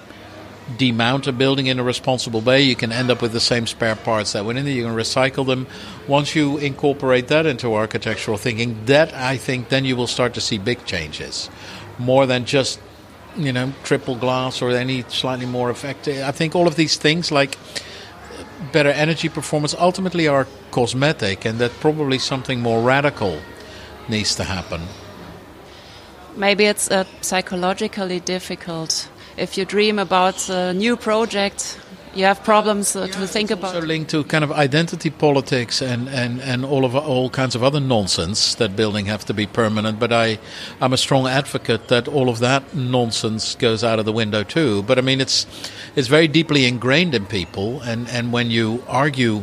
demount 0.76 1.26
a 1.26 1.32
building 1.32 1.66
in 1.66 1.78
a 1.78 1.82
responsible 1.82 2.40
way, 2.40 2.62
you 2.62 2.74
can 2.74 2.90
end 2.92 3.10
up 3.10 3.20
with 3.20 3.32
the 3.32 3.40
same 3.40 3.66
spare 3.66 3.96
parts 3.96 4.32
that 4.32 4.44
went 4.44 4.58
in 4.58 4.64
there. 4.64 4.74
You 4.74 4.84
can 4.84 4.94
recycle 4.94 5.46
them. 5.46 5.66
Once 6.08 6.34
you 6.34 6.56
incorporate 6.58 7.28
that 7.28 7.46
into 7.46 7.74
architectural 7.74 8.38
thinking, 8.38 8.84
that 8.86 9.12
I 9.14 9.36
think 9.36 9.68
then 9.68 9.84
you 9.84 9.96
will 9.96 10.06
start 10.06 10.34
to 10.34 10.40
see 10.40 10.58
big 10.58 10.84
changes, 10.84 11.50
more 11.98 12.26
than 12.26 12.44
just 12.44 12.80
you 13.36 13.52
know 13.52 13.72
triple 13.82 14.16
glass 14.16 14.62
or 14.62 14.70
any 14.70 15.02
slightly 15.08 15.46
more 15.46 15.70
effective. 15.70 16.22
I 16.22 16.32
think 16.32 16.54
all 16.54 16.66
of 16.66 16.76
these 16.76 16.96
things 16.96 17.30
like 17.30 17.58
better 18.72 18.90
energy 18.90 19.28
performance 19.28 19.74
ultimately 19.78 20.28
are 20.28 20.46
cosmetic, 20.70 21.44
and 21.44 21.58
that 21.58 21.72
probably 21.80 22.18
something 22.18 22.60
more 22.60 22.82
radical 22.82 23.38
needs 24.08 24.34
to 24.36 24.44
happen. 24.44 24.82
Maybe 26.36 26.64
it's 26.64 26.90
uh, 26.90 27.04
psychologically 27.20 28.18
difficult 28.18 29.08
if 29.36 29.58
you 29.58 29.64
dream 29.64 29.98
about 29.98 30.48
a 30.48 30.72
new 30.72 30.96
project, 30.96 31.78
you 32.14 32.24
have 32.24 32.44
problems 32.44 32.94
uh, 32.94 33.00
yeah, 33.00 33.06
to 33.20 33.26
think 33.26 33.50
about. 33.50 33.74
Also 33.74 33.86
linked 33.86 34.10
to 34.10 34.22
kind 34.24 34.44
of 34.44 34.52
identity 34.52 35.10
politics 35.10 35.82
and, 35.82 36.08
and, 36.08 36.40
and 36.40 36.64
all 36.64 36.84
of 36.84 36.94
all 36.94 37.28
kinds 37.28 37.54
of 37.54 37.62
other 37.62 37.80
nonsense 37.80 38.54
that 38.56 38.76
building 38.76 39.06
have 39.06 39.24
to 39.24 39.34
be 39.34 39.46
permanent. 39.46 39.98
But 39.98 40.12
I 40.12 40.38
I'm 40.80 40.92
a 40.92 40.96
strong 40.96 41.26
advocate 41.26 41.88
that 41.88 42.06
all 42.06 42.28
of 42.28 42.38
that 42.38 42.74
nonsense 42.74 43.56
goes 43.56 43.82
out 43.82 43.98
of 43.98 44.04
the 44.04 44.12
window 44.12 44.44
too. 44.44 44.82
But 44.84 44.98
I 44.98 45.00
mean 45.00 45.20
it's 45.20 45.46
it's 45.96 46.08
very 46.08 46.28
deeply 46.28 46.66
ingrained 46.66 47.14
in 47.14 47.26
people, 47.26 47.80
and 47.82 48.08
and 48.08 48.32
when 48.32 48.50
you 48.50 48.82
argue 48.88 49.42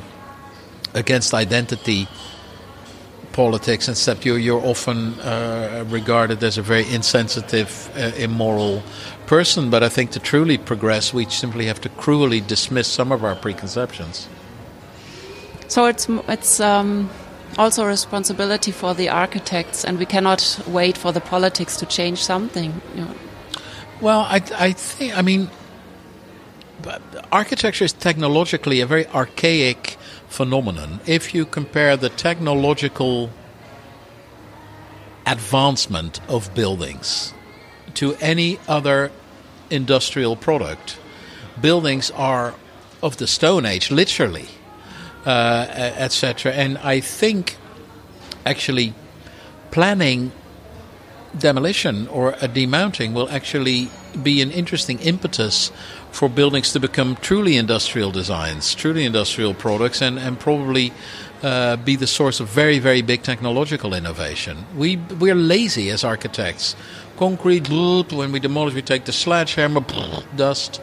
against 0.93 1.33
identity 1.33 2.07
politics 3.33 3.87
and 3.87 3.97
stuff, 3.97 4.25
you're, 4.25 4.37
you're 4.37 4.65
often 4.65 5.19
uh, 5.19 5.85
regarded 5.89 6.43
as 6.43 6.57
a 6.57 6.61
very 6.61 6.91
insensitive, 6.91 7.89
uh, 7.95 8.11
immoral 8.17 8.83
person. 9.25 9.69
But 9.69 9.83
I 9.83 9.89
think 9.89 10.11
to 10.11 10.19
truly 10.19 10.57
progress, 10.57 11.13
we 11.13 11.25
simply 11.25 11.65
have 11.65 11.81
to 11.81 11.89
cruelly 11.89 12.41
dismiss 12.41 12.87
some 12.87 13.11
of 13.11 13.23
our 13.23 13.35
preconceptions. 13.35 14.27
So 15.67 15.85
it's 15.85 16.07
it's 16.27 16.59
um, 16.59 17.09
also 17.57 17.83
a 17.83 17.87
responsibility 17.87 18.71
for 18.71 18.93
the 18.93 19.07
architects, 19.07 19.85
and 19.85 19.97
we 19.97 20.05
cannot 20.05 20.59
wait 20.67 20.97
for 20.97 21.13
the 21.13 21.21
politics 21.21 21.77
to 21.77 21.85
change 21.85 22.21
something. 22.21 22.81
You 22.95 23.01
know. 23.05 23.15
Well, 24.01 24.19
I, 24.19 24.41
I 24.57 24.73
think 24.73 25.17
I 25.17 25.21
mean, 25.21 25.49
architecture 27.31 27.85
is 27.85 27.93
technologically 27.93 28.81
a 28.81 28.85
very 28.85 29.07
archaic 29.07 29.97
phenomenon. 30.31 31.01
If 31.05 31.35
you 31.35 31.45
compare 31.45 31.97
the 31.97 32.09
technological 32.09 33.29
advancement 35.27 36.21
of 36.27 36.53
buildings 36.55 37.33
to 37.95 38.15
any 38.15 38.57
other 38.67 39.11
industrial 39.69 40.35
product, 40.35 40.97
buildings 41.59 42.09
are 42.11 42.55
of 43.03 43.17
the 43.17 43.27
Stone 43.27 43.65
Age, 43.65 43.91
literally, 43.91 44.47
uh, 45.25 45.65
etc. 45.69 46.53
And 46.53 46.77
I 46.77 47.01
think 47.01 47.57
actually 48.45 48.93
planning 49.69 50.31
demolition 51.37 52.07
or 52.07 52.35
a 52.41 52.47
demounting 52.47 53.13
will 53.13 53.29
actually 53.29 53.89
be 54.23 54.41
an 54.41 54.51
interesting 54.51 54.99
impetus 54.99 55.71
for 56.11 56.29
buildings 56.29 56.73
to 56.73 56.79
become 56.79 57.15
truly 57.17 57.57
industrial 57.57 58.11
designs, 58.11 58.75
truly 58.75 59.05
industrial 59.05 59.53
products, 59.53 60.01
and, 60.01 60.19
and 60.19 60.39
probably 60.39 60.91
uh, 61.41 61.77
be 61.77 61.95
the 61.95 62.07
source 62.07 62.39
of 62.39 62.47
very, 62.47 62.79
very 62.79 63.01
big 63.01 63.23
technological 63.23 63.93
innovation. 63.93 64.65
We, 64.75 64.97
we're 64.97 65.35
lazy 65.35 65.89
as 65.89 66.03
architects. 66.03 66.75
Concrete, 67.17 67.69
when 67.69 68.31
we 68.31 68.39
demolish, 68.39 68.73
we 68.73 68.81
take 68.81 69.05
the 69.05 69.13
sledgehammer, 69.13 69.83
dust, 70.35 70.81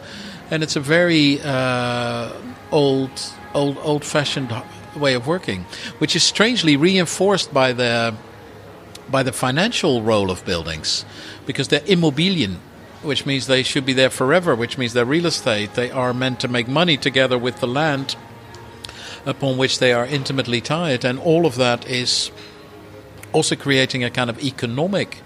and 0.51 0.63
it's 0.63 0.75
a 0.75 0.79
very 0.79 1.39
uh, 1.41 2.31
old, 2.71 3.11
old, 3.53 3.77
old-fashioned 3.81 4.53
way 4.95 5.13
of 5.13 5.27
working, 5.27 5.65
which 5.99 6.15
is 6.15 6.23
strangely 6.23 6.75
reinforced 6.75 7.53
by 7.53 7.73
the 7.73 8.15
by 9.09 9.23
the 9.23 9.31
financial 9.31 10.03
role 10.03 10.29
of 10.29 10.45
buildings, 10.45 11.03
because 11.47 11.69
they're 11.69 11.79
immobilien 11.87 12.57
which 13.01 13.25
means 13.25 13.47
they 13.47 13.63
should 13.63 13.85
be 13.85 13.93
there 13.93 14.09
forever, 14.09 14.55
which 14.55 14.77
means 14.77 14.93
they're 14.93 15.05
real 15.05 15.25
estate. 15.25 15.73
They 15.73 15.91
are 15.91 16.13
meant 16.13 16.39
to 16.41 16.47
make 16.47 16.67
money 16.67 16.97
together 16.97 17.37
with 17.37 17.59
the 17.59 17.67
land 17.67 18.15
upon 19.25 19.57
which 19.57 19.79
they 19.79 19.93
are 19.93 20.05
intimately 20.05 20.61
tied. 20.61 21.05
And 21.05 21.19
all 21.19 21.45
of 21.45 21.55
that 21.55 21.87
is 21.87 22.31
also 23.31 23.55
creating 23.55 24.03
a 24.03 24.09
kind 24.09 24.29
of 24.29 24.43
economic 24.43 25.21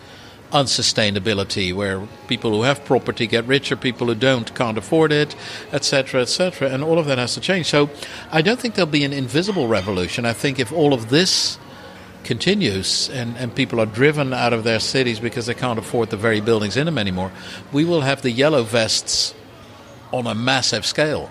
unsustainability 0.51 1.73
where 1.73 2.07
people 2.27 2.51
who 2.51 2.61
have 2.61 2.85
property 2.85 3.25
get 3.25 3.45
richer, 3.45 3.75
people 3.75 4.07
who 4.07 4.15
don't 4.15 4.53
can't 4.53 4.77
afford 4.77 5.11
it, 5.11 5.35
etc., 5.71 6.21
etc. 6.21 6.69
And 6.69 6.83
all 6.83 6.99
of 6.99 7.07
that 7.07 7.17
has 7.17 7.33
to 7.33 7.41
change. 7.41 7.65
So 7.65 7.89
I 8.31 8.43
don't 8.43 8.59
think 8.59 8.75
there'll 8.75 8.91
be 8.91 9.03
an 9.03 9.13
invisible 9.13 9.67
revolution. 9.67 10.25
I 10.25 10.33
think 10.33 10.59
if 10.59 10.71
all 10.71 10.93
of 10.93 11.09
this 11.09 11.57
continues 12.23 13.09
and, 13.09 13.37
and 13.37 13.53
people 13.53 13.79
are 13.79 13.85
driven 13.85 14.33
out 14.33 14.53
of 14.53 14.63
their 14.63 14.79
cities 14.79 15.19
because 15.19 15.45
they 15.45 15.53
can't 15.53 15.79
afford 15.79 16.09
the 16.09 16.17
very 16.17 16.41
buildings 16.41 16.77
in 16.77 16.85
them 16.85 16.97
anymore, 16.97 17.31
we 17.71 17.85
will 17.85 18.01
have 18.01 18.21
the 18.21 18.31
yellow 18.31 18.63
vests 18.63 19.33
on 20.11 20.27
a 20.27 20.35
massive 20.35 20.85
scale. 20.85 21.29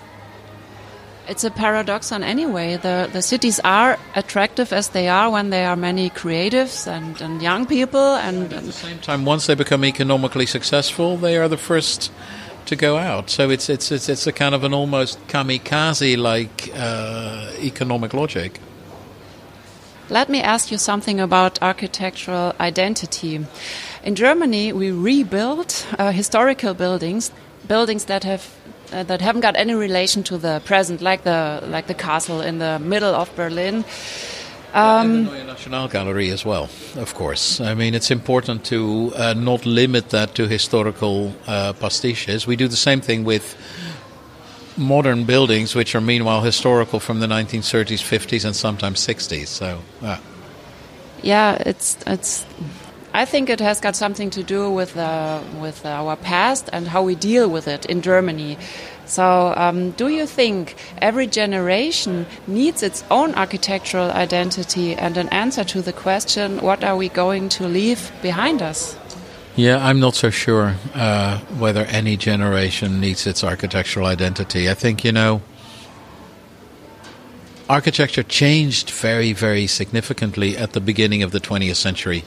It's 1.29 1.45
a 1.45 1.51
paradoxon 1.51 2.25
anyway. 2.25 2.77
The, 2.77 3.09
the 3.13 3.23
cities 3.23 3.61
are 3.63 3.97
attractive 4.17 4.73
as 4.73 4.89
they 4.89 5.09
are 5.09 5.31
when 5.31 5.51
there 5.51 5.69
are 5.69 5.77
many 5.77 6.11
creatives 6.11 6.89
and, 6.89 7.21
and 7.21 7.41
young 7.41 7.65
people. 7.65 8.01
And, 8.01 8.45
and 8.45 8.53
at 8.53 8.65
the 8.65 8.73
same 8.73 8.99
time, 8.99 9.25
once 9.25 9.47
they 9.47 9.55
become 9.55 9.85
economically 9.85 10.47
successful, 10.47 11.17
they 11.17 11.37
are 11.37 11.49
the 11.49 11.57
first 11.57 12.11
to 12.67 12.77
go 12.77 12.97
out. 12.97 13.31
So 13.31 13.51
it's, 13.51 13.69
it's, 13.69 13.93
it's, 13.93 14.09
it's 14.09 14.27
a 14.27 14.33
kind 14.33 14.55
of 14.55 14.65
an 14.65 14.75
almost 14.75 15.25
kamikaze 15.29 16.17
like 16.19 16.71
uh, 16.75 17.53
economic 17.61 18.15
logic. 18.15 18.59
Let 20.13 20.29
me 20.29 20.43
ask 20.43 20.71
you 20.71 20.77
something 20.77 21.21
about 21.21 21.59
architectural 21.63 22.53
identity. 22.61 23.47
In 24.05 24.15
Germany, 24.15 24.71
we 24.71 24.91
rebuild 24.91 25.87
uh, 25.99 26.13
historical 26.13 26.75
buildings, 26.75 27.33
buildings 27.67 28.05
that 28.05 28.23
have 28.25 28.43
uh, 28.93 29.05
that 29.05 29.23
haven't 29.23 29.41
got 29.41 29.57
any 29.57 29.75
relation 29.75 30.23
to 30.25 30.37
the 30.37 30.61
present, 30.67 31.01
like 31.01 31.23
the 31.23 31.63
like 31.67 31.87
the 31.87 31.95
castle 31.95 32.43
in 32.43 32.59
the 32.59 32.79
middle 32.79 33.15
of 33.15 33.35
Berlin. 33.37 33.87
Um, 34.75 35.25
the 35.25 35.31
Neue 35.31 35.45
National 35.45 35.89
Gallery 35.89 36.31
as 36.31 36.45
well, 36.45 36.69
of 36.97 37.15
course. 37.15 37.59
I 37.63 37.73
mean, 37.75 37.95
it's 37.95 38.11
important 38.11 38.65
to 38.65 39.13
uh, 39.17 39.33
not 39.33 39.65
limit 39.65 40.11
that 40.11 40.35
to 40.35 40.47
historical 40.47 41.33
uh, 41.47 41.73
pastiches. 41.73 42.47
We 42.47 42.57
do 42.57 42.69
the 42.69 42.77
same 42.77 43.01
thing 43.01 43.25
with 43.25 43.57
modern 44.77 45.25
buildings, 45.25 45.75
which 45.75 45.95
are 45.95 46.01
meanwhile 46.01 46.43
historical 46.43 47.01
from 47.01 47.21
the 47.21 47.27
1930s, 47.27 48.03
50s, 48.03 48.45
and 48.45 48.57
sometimes 48.57 49.07
60s. 49.07 49.47
So, 49.49 49.81
uh. 50.03 50.19
yeah, 51.23 51.63
it's 51.67 51.97
it's. 52.07 52.47
I 53.15 53.27
think 53.27 53.51
it 53.51 53.61
has 53.61 53.79
got 53.79 53.95
something 53.95 54.31
to 54.31 54.43
do 54.43 54.71
with 54.71 54.97
uh, 54.97 55.41
with 55.61 55.85
our 55.85 56.17
past 56.17 56.71
and 56.73 56.89
how 56.89 57.03
we 57.03 57.15
deal 57.15 57.49
with 57.49 57.69
it 57.69 57.85
in 57.87 58.01
Germany. 58.01 58.57
So, 59.05 59.53
um, 59.57 59.91
do 59.91 60.09
you 60.09 60.27
think 60.27 60.77
every 60.99 61.27
generation 61.27 62.25
needs 62.47 62.83
its 62.83 63.05
own 63.11 63.35
architectural 63.35 64.11
identity 64.11 64.95
and 64.95 65.19
an 65.19 65.29
answer 65.29 65.65
to 65.65 65.83
the 65.83 65.93
question, 65.93 66.61
what 66.63 66.83
are 66.83 66.97
we 66.97 67.11
going 67.11 67.51
to 67.51 67.69
leave 67.69 68.11
behind 68.23 68.63
us? 68.63 68.97
Yeah, 69.55 69.87
I'm 69.87 70.01
not 70.01 70.15
so 70.15 70.31
sure 70.31 70.77
uh, 70.95 71.39
whether 71.59 71.85
any 71.85 72.17
generation 72.17 73.01
needs 73.01 73.27
its 73.27 73.45
architectural 73.45 74.07
identity. 74.07 74.71
I 74.71 74.73
think, 74.73 75.05
you 75.05 75.13
know, 75.13 75.43
architecture 77.69 78.23
changed 78.23 78.89
very, 78.89 79.35
very 79.35 79.67
significantly 79.67 80.57
at 80.57 80.73
the 80.73 80.81
beginning 80.81 81.23
of 81.23 81.33
the 81.33 81.39
20th 81.39 81.77
century 81.77 82.25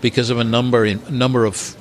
because 0.00 0.30
of 0.30 0.38
a 0.38 0.44
number, 0.44 0.84
in, 0.84 1.02
number 1.10 1.44
of 1.44 1.76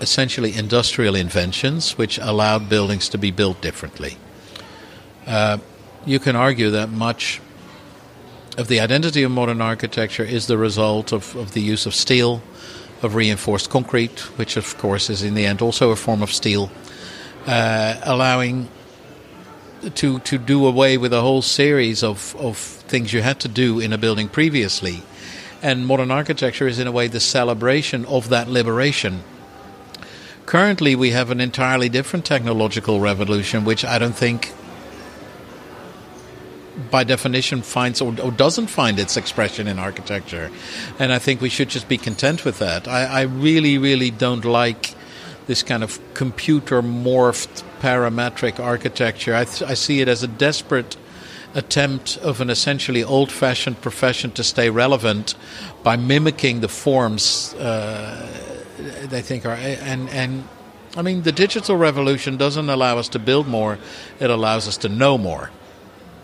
essentially 0.00 0.52
industrial 0.52 1.14
inventions 1.14 1.96
which 1.96 2.18
allowed 2.18 2.68
buildings 2.68 3.08
to 3.10 3.18
be 3.18 3.30
built 3.30 3.60
differently. 3.60 4.16
Uh, 5.24 5.58
you 6.04 6.18
can 6.18 6.34
argue 6.34 6.70
that 6.70 6.90
much 6.90 7.40
of 8.58 8.66
the 8.66 8.80
identity 8.80 9.22
of 9.22 9.30
modern 9.30 9.60
architecture 9.60 10.24
is 10.24 10.48
the 10.48 10.58
result 10.58 11.12
of, 11.12 11.36
of 11.36 11.52
the 11.52 11.60
use 11.60 11.86
of 11.86 11.94
steel 11.94 12.42
of 13.02 13.14
reinforced 13.14 13.70
concrete, 13.70 14.20
which 14.38 14.56
of 14.56 14.76
course 14.78 15.10
is 15.10 15.22
in 15.22 15.34
the 15.34 15.46
end 15.46 15.60
also 15.60 15.90
a 15.90 15.96
form 15.96 16.22
of 16.22 16.32
steel, 16.32 16.70
uh, 17.46 18.00
allowing 18.04 18.68
to 19.94 20.20
to 20.20 20.38
do 20.38 20.66
away 20.66 20.96
with 20.96 21.12
a 21.12 21.20
whole 21.20 21.42
series 21.42 22.02
of, 22.02 22.36
of 22.36 22.56
things 22.56 23.12
you 23.12 23.22
had 23.22 23.40
to 23.40 23.48
do 23.48 23.80
in 23.80 23.92
a 23.92 23.98
building 23.98 24.28
previously. 24.28 25.02
And 25.62 25.86
modern 25.86 26.10
architecture 26.10 26.66
is 26.66 26.78
in 26.78 26.86
a 26.86 26.92
way 26.92 27.08
the 27.08 27.20
celebration 27.20 28.04
of 28.06 28.28
that 28.30 28.48
liberation 28.48 29.22
Currently, 30.46 30.96
we 30.96 31.10
have 31.10 31.30
an 31.30 31.40
entirely 31.40 31.88
different 31.88 32.24
technological 32.24 33.00
revolution, 33.00 33.64
which 33.64 33.84
I 33.84 33.98
don't 33.98 34.14
think, 34.14 34.52
by 36.90 37.04
definition, 37.04 37.62
finds 37.62 38.00
or, 38.00 38.14
or 38.20 38.30
doesn't 38.30 38.68
find 38.68 38.98
its 38.98 39.16
expression 39.16 39.68
in 39.68 39.78
architecture. 39.78 40.50
And 40.98 41.12
I 41.12 41.18
think 41.18 41.40
we 41.40 41.48
should 41.48 41.68
just 41.68 41.88
be 41.88 41.98
content 41.98 42.44
with 42.44 42.58
that. 42.58 42.88
I, 42.88 43.04
I 43.04 43.22
really, 43.22 43.78
really 43.78 44.10
don't 44.10 44.44
like 44.44 44.94
this 45.46 45.62
kind 45.62 45.82
of 45.82 46.00
computer 46.14 46.82
morphed 46.82 47.62
parametric 47.80 48.60
architecture. 48.60 49.34
I, 49.34 49.44
th- 49.44 49.70
I 49.70 49.74
see 49.74 50.00
it 50.00 50.08
as 50.08 50.22
a 50.22 50.28
desperate 50.28 50.96
attempt 51.54 52.16
of 52.18 52.40
an 52.40 52.48
essentially 52.48 53.04
old 53.04 53.30
fashioned 53.30 53.80
profession 53.82 54.30
to 54.32 54.42
stay 54.42 54.70
relevant 54.70 55.34
by 55.82 55.96
mimicking 55.96 56.60
the 56.60 56.68
forms 56.68 57.54
uh, 57.54 58.26
they 59.04 59.20
think 59.20 59.44
are. 59.44 59.54
And, 59.54 60.08
and 60.10 60.48
I 60.96 61.02
mean, 61.02 61.22
the 61.22 61.32
digital 61.32 61.76
revolution 61.76 62.36
doesn't 62.36 62.70
allow 62.70 62.98
us 62.98 63.08
to 63.10 63.18
build 63.18 63.46
more, 63.46 63.78
it 64.20 64.30
allows 64.30 64.68
us 64.68 64.78
to 64.78 64.88
know 64.88 65.18
more. 65.18 65.50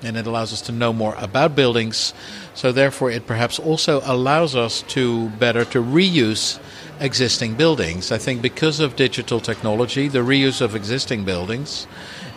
And 0.03 0.17
it 0.17 0.27
allows 0.27 0.53
us 0.53 0.61
to 0.63 0.73
know 0.73 0.93
more 0.93 1.15
about 1.19 1.57
buildings. 1.57 2.15
So, 2.55 2.71
therefore, 2.71 3.11
it 3.11 3.27
perhaps 3.27 3.59
also 3.59 4.01
allows 4.05 4.55
us 4.55 4.83
to 4.89 5.29
better 5.31 5.65
to 5.67 5.83
reuse 5.83 6.61
existing 7.01 7.55
buildings. 7.55 8.13
I 8.13 8.19
think 8.19 8.43
because 8.43 8.81
of 8.81 8.97
digital 8.97 9.41
technology, 9.41 10.09
the 10.09 10.21
reuse 10.21 10.61
of 10.61 10.75
existing 10.75 11.25
buildings 11.25 11.87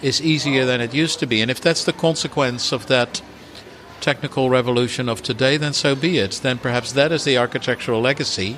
is 0.02 0.22
easier 0.22 0.66
than 0.66 0.82
it 0.82 0.94
used 0.94 1.20
to 1.20 1.28
be. 1.28 1.42
And 1.42 1.52
if 1.52 1.62
that's 1.62 1.86
the 1.86 1.94
consequence 1.94 2.72
of 2.72 2.88
that 2.88 3.22
technical 4.00 4.50
revolution 4.50 5.08
of 5.08 5.22
today, 5.22 5.58
then 5.58 5.74
so 5.74 5.96
be 5.96 6.18
it. 6.18 6.32
Then 6.44 6.58
perhaps 6.58 6.92
that 6.94 7.12
is 7.12 7.24
the 7.24 7.38
architectural 7.38 8.02
legacy 8.02 8.58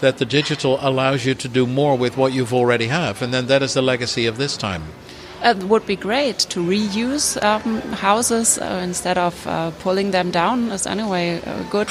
that 0.00 0.16
the 0.16 0.24
digital 0.24 0.78
allows 0.80 1.26
you 1.26 1.34
to 1.34 1.48
do 1.48 1.66
more 1.66 1.96
with 1.96 2.16
what 2.16 2.32
you've 2.32 2.54
already 2.54 2.86
have. 2.86 3.20
And 3.20 3.32
then 3.32 3.46
that 3.46 3.62
is 3.62 3.74
the 3.74 3.82
legacy 3.82 4.26
of 4.26 4.38
this 4.38 4.56
time. 4.56 4.84
It 5.42 5.64
would 5.64 5.86
be 5.86 5.96
great 5.96 6.38
to 6.50 6.60
reuse 6.60 7.42
um, 7.42 7.80
houses 7.92 8.58
uh, 8.58 8.80
instead 8.82 9.16
of 9.16 9.46
uh, 9.46 9.70
pulling 9.80 10.10
them 10.10 10.30
down. 10.30 10.70
Is 10.70 10.86
anyway 10.86 11.40
uh, 11.46 11.62
good. 11.70 11.88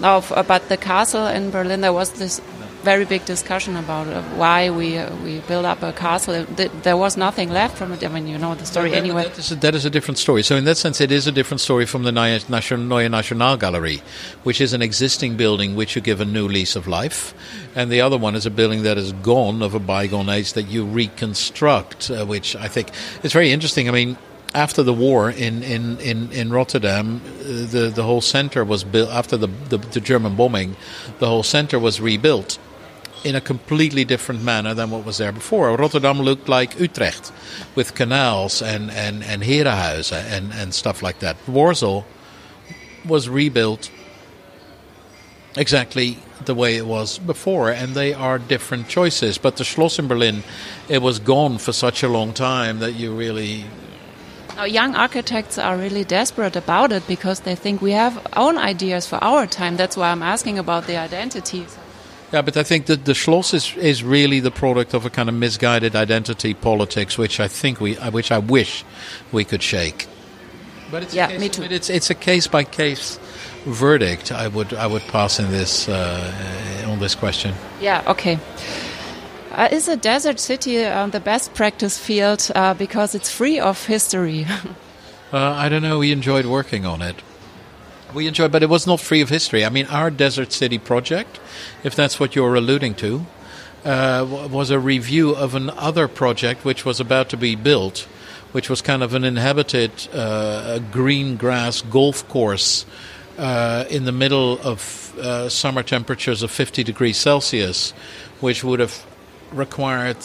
Now, 0.00 0.20
but 0.20 0.68
the 0.68 0.76
castle 0.76 1.26
in 1.26 1.50
Berlin, 1.50 1.80
there 1.80 1.92
was 1.92 2.12
this 2.12 2.40
very 2.84 3.06
big 3.06 3.24
discussion 3.24 3.76
about 3.76 4.06
uh, 4.06 4.22
why 4.36 4.70
we 4.70 4.98
uh, 4.98 5.16
we 5.24 5.40
built 5.48 5.64
up 5.64 5.82
a 5.82 5.92
castle. 5.92 6.44
There 6.82 6.96
was 6.96 7.16
nothing 7.16 7.48
left 7.50 7.76
from 7.78 7.92
it. 7.92 8.04
I 8.04 8.08
mean, 8.08 8.28
you 8.28 8.38
know 8.38 8.54
the 8.54 8.66
story 8.66 8.90
that, 8.90 8.98
anyway. 8.98 9.24
That 9.24 9.38
is, 9.38 9.50
a, 9.50 9.56
that 9.56 9.74
is, 9.74 9.84
a, 9.84 9.90
different 9.90 10.18
story. 10.18 10.42
So 10.42 10.54
in 10.54 10.64
that 10.64 10.76
sense, 10.76 11.00
it 11.00 11.10
is 11.10 11.26
a 11.26 11.32
different 11.32 11.62
story 11.62 11.86
from 11.86 12.02
the 12.02 12.12
Neue 12.12 12.38
Nationalgalerie, 12.40 14.00
which 14.44 14.60
is 14.60 14.72
an 14.74 14.82
existing 14.82 15.36
building 15.36 15.74
which 15.74 15.96
you 15.96 16.02
give 16.02 16.20
a 16.20 16.24
new 16.26 16.46
lease 16.46 16.76
of 16.76 16.86
life, 16.86 17.34
and 17.74 17.90
the 17.90 18.02
other 18.02 18.18
one 18.18 18.34
is 18.36 18.46
a 18.46 18.50
building 18.50 18.82
that 18.82 18.98
is 18.98 19.12
gone 19.12 19.62
of 19.62 19.74
a 19.74 19.80
bygone 19.80 20.28
age 20.28 20.52
that 20.52 20.64
you 20.64 20.84
reconstruct, 20.84 22.10
uh, 22.10 22.26
which 22.26 22.54
I 22.54 22.68
think 22.68 22.90
is 23.22 23.32
very 23.32 23.50
interesting. 23.50 23.88
I 23.88 23.92
mean 23.92 24.18
after 24.54 24.84
the 24.84 24.92
war 24.92 25.30
in, 25.30 25.64
in, 25.64 25.98
in, 25.98 26.30
in 26.30 26.52
Rotterdam, 26.52 27.20
uh, 27.20 27.42
the, 27.74 27.92
the 27.92 28.04
whole 28.04 28.20
center 28.20 28.64
was 28.64 28.84
built, 28.84 29.10
after 29.10 29.36
the, 29.36 29.48
the, 29.68 29.78
the, 29.78 30.00
German 30.00 30.36
bombing, 30.36 30.76
the 31.18 31.26
whole 31.26 31.42
center 31.42 31.76
was 31.76 32.00
rebuilt 32.00 32.56
in 33.24 33.34
a 33.34 33.40
completely 33.40 34.04
different 34.04 34.42
manner 34.42 34.74
than 34.74 34.90
what 34.90 35.04
was 35.04 35.16
there 35.18 35.32
before. 35.32 35.74
Rotterdam 35.76 36.20
looked 36.20 36.48
like 36.48 36.78
Utrecht 36.78 37.32
with 37.74 37.94
canals 37.94 38.60
and, 38.60 38.90
and, 38.90 39.24
and 39.24 39.42
Herenhuizen 39.42 40.24
and, 40.30 40.52
and 40.52 40.74
stuff 40.74 41.02
like 41.02 41.20
that. 41.20 41.36
Warsaw 41.48 42.04
was 43.06 43.28
rebuilt 43.28 43.90
exactly 45.56 46.18
the 46.44 46.54
way 46.54 46.76
it 46.76 46.86
was 46.86 47.18
before, 47.18 47.70
and 47.70 47.94
they 47.94 48.12
are 48.12 48.38
different 48.38 48.88
choices. 48.88 49.38
But 49.38 49.56
the 49.56 49.64
Schloss 49.64 49.98
in 49.98 50.06
Berlin, 50.06 50.42
it 50.88 51.00
was 51.00 51.18
gone 51.18 51.58
for 51.58 51.72
such 51.72 52.02
a 52.02 52.08
long 52.08 52.32
time 52.34 52.80
that 52.80 52.92
you 52.92 53.14
really. 53.14 53.64
Now, 54.56 54.64
young 54.64 54.94
architects 54.94 55.58
are 55.58 55.76
really 55.76 56.04
desperate 56.04 56.56
about 56.56 56.92
it 56.92 57.06
because 57.08 57.40
they 57.40 57.54
think 57.54 57.80
we 57.80 57.92
have 57.92 58.24
own 58.36 58.58
ideas 58.58 59.06
for 59.06 59.22
our 59.22 59.46
time. 59.46 59.76
That's 59.76 59.96
why 59.96 60.10
I'm 60.10 60.22
asking 60.22 60.58
about 60.58 60.86
the 60.86 60.96
identities. 60.96 61.76
Yeah, 62.34 62.42
but 62.42 62.56
I 62.56 62.64
think 62.64 62.86
that 62.86 63.04
the 63.04 63.14
Schloss 63.14 63.54
is, 63.54 63.76
is 63.76 64.02
really 64.02 64.40
the 64.40 64.50
product 64.50 64.92
of 64.92 65.06
a 65.06 65.10
kind 65.10 65.28
of 65.28 65.36
misguided 65.36 65.94
identity 65.94 66.52
politics, 66.52 67.16
which 67.16 67.38
I 67.38 67.46
think 67.46 67.80
we, 67.80 67.96
uh, 67.96 68.10
which 68.10 68.32
I 68.32 68.38
wish 68.38 68.84
we 69.30 69.44
could 69.44 69.62
shake. 69.62 70.08
But 70.90 71.04
it's 71.04 71.14
yeah, 71.14 71.38
me 71.38 71.48
too. 71.48 71.62
It's 71.62 71.88
it's 71.88 72.10
a 72.10 72.14
case 72.14 72.48
by 72.48 72.64
case 72.64 73.20
verdict. 73.66 74.32
I 74.32 74.48
would 74.48 74.74
I 74.74 74.88
would 74.88 75.02
pass 75.02 75.38
in 75.38 75.52
this 75.52 75.88
uh, 75.88 76.88
on 76.88 76.98
this 76.98 77.14
question. 77.14 77.54
Yeah. 77.80 78.02
Okay. 78.08 78.40
Uh, 79.52 79.68
is 79.70 79.86
a 79.86 79.96
desert 79.96 80.40
city 80.40 80.84
uh, 80.84 81.06
the 81.06 81.20
best 81.20 81.54
practice 81.54 81.96
field 81.98 82.50
uh, 82.56 82.74
because 82.74 83.14
it's 83.14 83.30
free 83.30 83.60
of 83.60 83.86
history? 83.86 84.44
Uh, 85.32 85.64
I 85.64 85.68
don't 85.68 85.82
know. 85.82 85.98
We 85.98 86.12
enjoyed 86.12 86.46
working 86.46 86.86
on 86.86 87.02
it. 87.02 87.16
We 88.14 88.28
enjoyed, 88.28 88.52
but 88.52 88.62
it 88.62 88.68
was 88.68 88.86
not 88.86 89.00
free 89.00 89.22
of 89.22 89.28
history. 89.28 89.64
I 89.64 89.70
mean, 89.70 89.86
our 89.86 90.08
Desert 90.08 90.52
City 90.52 90.78
project, 90.78 91.40
if 91.82 91.96
that's 91.96 92.20
what 92.20 92.36
you're 92.36 92.54
alluding 92.54 92.94
to, 92.96 93.26
uh, 93.84 94.48
was 94.50 94.70
a 94.70 94.78
review 94.78 95.34
of 95.34 95.56
another 95.56 96.06
project 96.06 96.64
which 96.64 96.84
was 96.84 97.00
about 97.00 97.28
to 97.30 97.36
be 97.36 97.56
built, 97.56 98.06
which 98.52 98.70
was 98.70 98.80
kind 98.80 99.02
of 99.02 99.14
an 99.14 99.24
inhabited 99.24 99.90
uh, 100.12 100.78
green 100.92 101.36
grass 101.36 101.82
golf 101.82 102.26
course 102.28 102.86
uh, 103.36 103.84
in 103.90 104.04
the 104.04 104.12
middle 104.12 104.60
of 104.60 105.12
uh, 105.18 105.48
summer 105.48 105.82
temperatures 105.82 106.44
of 106.44 106.52
50 106.52 106.84
degrees 106.84 107.16
Celsius, 107.16 107.90
which 108.38 108.62
would 108.62 108.78
have 108.78 109.04
required 109.52 110.18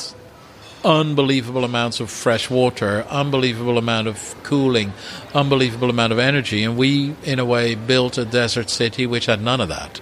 unbelievable 0.83 1.63
amounts 1.63 1.99
of 1.99 2.09
fresh 2.09 2.49
water, 2.49 3.05
unbelievable 3.09 3.77
amount 3.77 4.07
of 4.07 4.35
cooling, 4.43 4.93
unbelievable 5.33 5.89
amount 5.89 6.13
of 6.13 6.19
energy, 6.19 6.63
and 6.63 6.77
we, 6.77 7.15
in 7.23 7.39
a 7.39 7.45
way, 7.45 7.75
built 7.75 8.17
a 8.17 8.25
desert 8.25 8.69
city 8.69 9.05
which 9.05 9.25
had 9.25 9.41
none 9.41 9.61
of 9.61 9.69
that. 9.69 9.99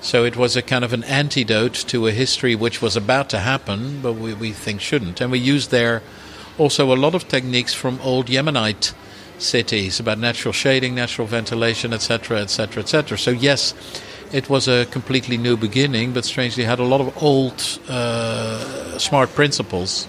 So 0.00 0.24
it 0.24 0.36
was 0.36 0.56
a 0.56 0.62
kind 0.62 0.84
of 0.84 0.92
an 0.92 1.04
antidote 1.04 1.74
to 1.88 2.06
a 2.06 2.12
history 2.12 2.54
which 2.54 2.80
was 2.80 2.96
about 2.96 3.28
to 3.30 3.38
happen, 3.38 4.00
but 4.00 4.14
we, 4.14 4.32
we 4.32 4.52
think 4.52 4.80
shouldn't. 4.80 5.20
And 5.20 5.30
we 5.30 5.38
used 5.38 5.70
there 5.70 6.02
also 6.56 6.92
a 6.92 6.96
lot 6.96 7.14
of 7.14 7.28
techniques 7.28 7.74
from 7.74 8.00
old 8.00 8.26
Yemenite 8.26 8.94
cities 9.38 10.00
about 10.00 10.18
natural 10.18 10.52
shading, 10.52 10.94
natural 10.94 11.26
ventilation, 11.26 11.92
etc., 11.92 12.40
etc., 12.40 12.82
etc. 12.82 13.18
So 13.18 13.30
yes, 13.30 13.74
it 14.32 14.48
was 14.48 14.68
a 14.68 14.86
completely 14.86 15.36
new 15.36 15.56
beginning, 15.56 16.12
but 16.12 16.24
strangely 16.24 16.64
had 16.64 16.78
a 16.78 16.84
lot 16.84 17.00
of 17.00 17.22
old 17.22 17.80
uh, 17.88 18.98
smart 18.98 19.34
principles. 19.34 20.06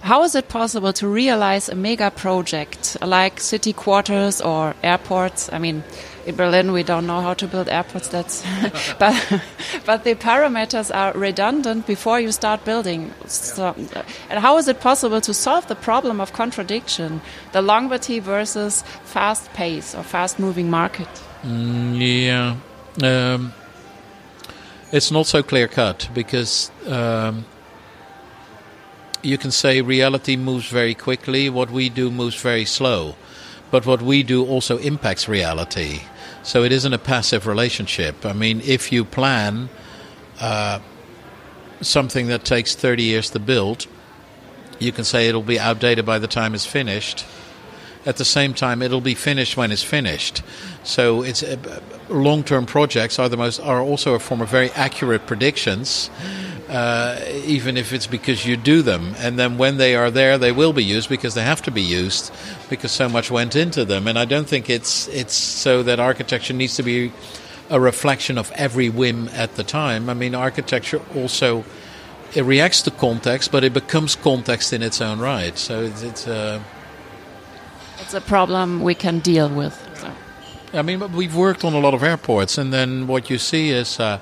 How 0.00 0.22
is 0.22 0.36
it 0.36 0.48
possible 0.48 0.92
to 0.92 1.08
realize 1.08 1.68
a 1.68 1.74
mega 1.74 2.12
project 2.12 2.96
like 3.02 3.40
city 3.40 3.72
quarters 3.72 4.40
or 4.40 4.74
airports? 4.84 5.52
I 5.52 5.58
mean, 5.58 5.82
in 6.26 6.34
Berlin 6.34 6.72
we 6.72 6.82
don't 6.82 7.06
know 7.06 7.20
how 7.20 7.34
to 7.34 7.46
build 7.46 7.68
airports. 7.68 8.08
That's 8.08 8.44
but 8.98 9.14
but 9.86 10.04
the 10.04 10.14
parameters 10.14 10.94
are 10.94 11.12
redundant 11.12 11.86
before 11.86 12.20
you 12.20 12.32
start 12.32 12.64
building. 12.64 13.12
So, 13.26 13.74
and 14.28 14.40
how 14.40 14.58
is 14.58 14.68
it 14.68 14.80
possible 14.80 15.20
to 15.20 15.32
solve 15.32 15.68
the 15.68 15.76
problem 15.76 16.20
of 16.20 16.32
contradiction, 16.32 17.20
the 17.52 17.62
longevity 17.62 18.18
versus 18.18 18.82
fast 19.04 19.52
pace 19.52 19.94
or 19.94 20.02
fast 20.02 20.38
moving 20.38 20.68
market? 20.68 21.08
Mm, 21.42 21.96
yeah, 22.00 22.56
um, 23.02 23.52
it's 24.92 25.10
not 25.10 25.26
so 25.26 25.42
clear 25.42 25.68
cut 25.68 26.08
because. 26.12 26.70
Um, 26.86 27.46
you 29.22 29.38
can 29.38 29.50
say 29.50 29.80
reality 29.80 30.36
moves 30.36 30.68
very 30.68 30.94
quickly. 30.94 31.50
What 31.50 31.70
we 31.70 31.88
do 31.88 32.10
moves 32.10 32.40
very 32.40 32.64
slow, 32.64 33.16
but 33.72 33.84
what 33.84 34.00
we 34.00 34.22
do 34.22 34.46
also 34.46 34.78
impacts 34.78 35.28
reality. 35.28 36.02
So 36.46 36.62
it 36.62 36.70
isn't 36.70 36.92
a 36.92 36.98
passive 36.98 37.48
relationship. 37.48 38.24
I 38.24 38.32
mean, 38.32 38.60
if 38.60 38.92
you 38.92 39.04
plan 39.04 39.68
uh, 40.40 40.78
something 41.80 42.28
that 42.28 42.44
takes 42.44 42.76
30 42.76 43.02
years 43.02 43.30
to 43.30 43.40
build, 43.40 43.88
you 44.78 44.92
can 44.92 45.02
say 45.02 45.28
it'll 45.28 45.42
be 45.42 45.58
outdated 45.58 46.06
by 46.06 46.20
the 46.20 46.28
time 46.28 46.54
it's 46.54 46.64
finished. 46.64 47.26
At 48.06 48.18
the 48.18 48.24
same 48.24 48.54
time, 48.54 48.80
it'll 48.80 49.00
be 49.00 49.16
finished 49.16 49.56
when 49.56 49.72
it's 49.72 49.82
finished. 49.82 50.44
So 50.84 51.22
it's 51.22 51.42
uh, 51.42 51.80
long-term 52.08 52.66
projects 52.66 53.18
are 53.18 53.28
the 53.28 53.36
most 53.36 53.58
are 53.58 53.80
also 53.80 54.14
a 54.14 54.20
form 54.20 54.40
of 54.40 54.48
very 54.48 54.70
accurate 54.70 55.26
predictions 55.26 56.10
uh, 56.68 57.20
even 57.44 57.76
if 57.76 57.92
it's 57.92 58.06
because 58.06 58.44
you 58.44 58.56
do 58.56 58.82
them. 58.82 59.14
And 59.18 59.38
then 59.38 59.58
when 59.58 59.76
they 59.76 59.94
are 59.94 60.10
there, 60.10 60.38
they 60.38 60.52
will 60.52 60.72
be 60.72 60.84
used 60.84 61.08
because 61.08 61.34
they 61.34 61.42
have 61.42 61.62
to 61.62 61.70
be 61.70 61.82
used 61.82 62.32
because 62.68 62.92
so 62.92 63.08
much 63.08 63.30
went 63.30 63.54
into 63.54 63.84
them. 63.84 64.08
And 64.08 64.18
I 64.18 64.24
don't 64.24 64.48
think 64.48 64.68
it's 64.68 65.08
it's 65.08 65.34
so 65.34 65.82
that 65.84 66.00
architecture 66.00 66.54
needs 66.54 66.76
to 66.76 66.82
be 66.82 67.12
a 67.70 67.80
reflection 67.80 68.38
of 68.38 68.50
every 68.52 68.88
whim 68.88 69.28
at 69.32 69.54
the 69.56 69.64
time. 69.64 70.08
I 70.08 70.14
mean, 70.14 70.34
architecture 70.34 71.00
also 71.14 71.64
it 72.34 72.42
reacts 72.42 72.82
to 72.82 72.90
context, 72.90 73.52
but 73.52 73.64
it 73.64 73.72
becomes 73.72 74.16
context 74.16 74.72
in 74.72 74.82
its 74.82 75.00
own 75.00 75.18
right. 75.18 75.56
So 75.56 75.82
it's. 75.82 76.02
it's 76.02 76.26
uh, 76.26 76.60
it's 77.98 78.14
a 78.14 78.20
problem 78.20 78.82
we 78.82 78.94
can 78.94 79.20
deal 79.20 79.48
with. 79.48 79.74
So. 79.94 80.12
I 80.78 80.82
mean, 80.82 81.12
we've 81.12 81.34
worked 81.34 81.64
on 81.64 81.72
a 81.72 81.78
lot 81.78 81.94
of 81.94 82.02
airports, 82.02 82.58
and 82.58 82.72
then 82.72 83.06
what 83.06 83.30
you 83.30 83.38
see 83.38 83.70
is 83.70 83.98
uh, 83.98 84.18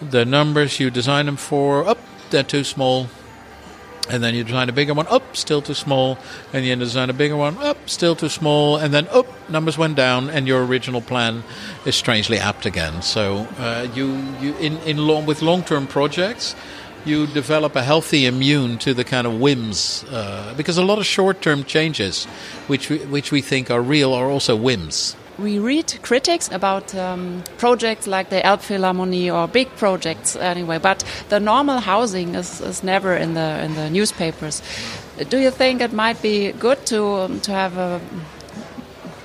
the 0.00 0.24
numbers 0.24 0.80
you 0.80 0.90
design 0.90 1.26
them 1.26 1.36
for, 1.36 1.86
up, 1.86 1.98
they're 2.30 2.42
too 2.42 2.64
small. 2.64 3.08
And 4.10 4.22
then 4.22 4.34
you 4.34 4.42
design 4.42 4.70
a 4.70 4.72
bigger 4.72 4.94
one, 4.94 5.06
up, 5.08 5.36
still 5.36 5.60
too 5.60 5.74
small. 5.74 6.16
And 6.54 6.64
you 6.64 6.74
design 6.76 7.10
a 7.10 7.12
bigger 7.12 7.36
one, 7.36 7.58
up, 7.58 7.90
still 7.90 8.16
too 8.16 8.30
small. 8.30 8.78
And 8.78 8.92
then, 8.94 9.06
up, 9.08 9.26
numbers 9.50 9.76
went 9.76 9.96
down, 9.96 10.30
and 10.30 10.48
your 10.48 10.64
original 10.64 11.02
plan 11.02 11.44
is 11.84 11.94
strangely 11.94 12.38
apt 12.38 12.64
again. 12.64 13.02
So 13.02 13.46
uh, 13.58 13.86
you, 13.94 14.16
you 14.40 14.56
in, 14.56 14.78
in 14.78 14.96
long, 15.06 15.26
with 15.26 15.42
long-term 15.42 15.88
projects, 15.88 16.56
you 17.04 17.26
develop 17.26 17.76
a 17.76 17.82
healthy 17.82 18.24
immune 18.24 18.78
to 18.78 18.94
the 18.94 19.04
kind 19.04 19.26
of 19.26 19.40
whims, 19.40 20.04
uh, 20.04 20.54
because 20.56 20.78
a 20.78 20.84
lot 20.84 20.98
of 20.98 21.04
short-term 21.04 21.64
changes, 21.64 22.24
which 22.66 22.88
we, 22.88 22.98
which 22.98 23.30
we 23.30 23.42
think 23.42 23.70
are 23.70 23.82
real, 23.82 24.14
are 24.14 24.30
also 24.30 24.56
whims 24.56 25.16
we 25.38 25.58
read 25.58 25.98
critics 26.02 26.50
about 26.50 26.94
um, 26.94 27.42
projects 27.58 28.06
like 28.06 28.30
the 28.30 28.40
Elbphilharmonie 28.40 29.32
or 29.32 29.46
big 29.48 29.68
projects 29.76 30.36
anyway, 30.36 30.78
but 30.78 31.04
the 31.28 31.38
normal 31.38 31.78
housing 31.78 32.34
is, 32.34 32.60
is 32.60 32.82
never 32.82 33.14
in 33.14 33.34
the 33.34 33.64
in 33.64 33.74
the 33.74 33.88
newspapers. 33.90 34.62
Do 35.28 35.38
you 35.38 35.50
think 35.50 35.80
it 35.80 35.92
might 35.92 36.20
be 36.22 36.52
good 36.52 36.84
to 36.86 37.04
um, 37.06 37.40
to 37.40 37.52
have 37.52 37.76
a 37.78 38.00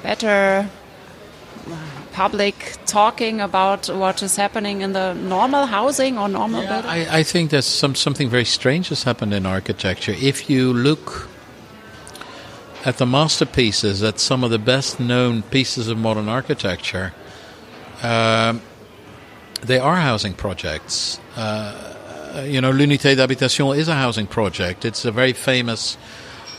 better 0.03 0.69
public 2.13 2.77
talking 2.85 3.41
about 3.41 3.89
what 3.89 4.21
is 4.21 4.35
happening 4.35 4.81
in 4.81 4.93
the 4.93 5.13
normal 5.13 5.65
housing 5.65 6.17
or 6.17 6.29
normal 6.29 6.61
yeah, 6.61 6.69
building? 6.69 6.91
I, 6.91 7.19
I 7.19 7.23
think 7.23 7.49
there's 7.49 7.65
some 7.65 7.95
something 7.95 8.29
very 8.29 8.45
strange 8.45 8.89
has 8.89 9.03
happened 9.03 9.33
in 9.33 9.45
architecture. 9.45 10.15
If 10.21 10.49
you 10.49 10.73
look 10.73 11.27
at 12.85 12.97
the 12.97 13.05
masterpieces, 13.05 14.03
at 14.03 14.19
some 14.19 14.43
of 14.43 14.51
the 14.51 14.59
best 14.59 14.99
known 14.99 15.41
pieces 15.43 15.87
of 15.87 15.97
modern 15.97 16.27
architecture, 16.27 17.13
uh, 18.01 18.57
they 19.61 19.79
are 19.79 19.95
housing 19.95 20.33
projects. 20.33 21.19
Uh, 21.35 22.43
you 22.45 22.59
know, 22.59 22.71
L'Unité 22.71 23.15
d'Habitation 23.15 23.67
is 23.77 23.87
a 23.87 23.95
housing 23.95 24.27
project. 24.27 24.83
It's 24.83 25.05
a 25.05 25.11
very 25.11 25.31
famous, 25.33 25.97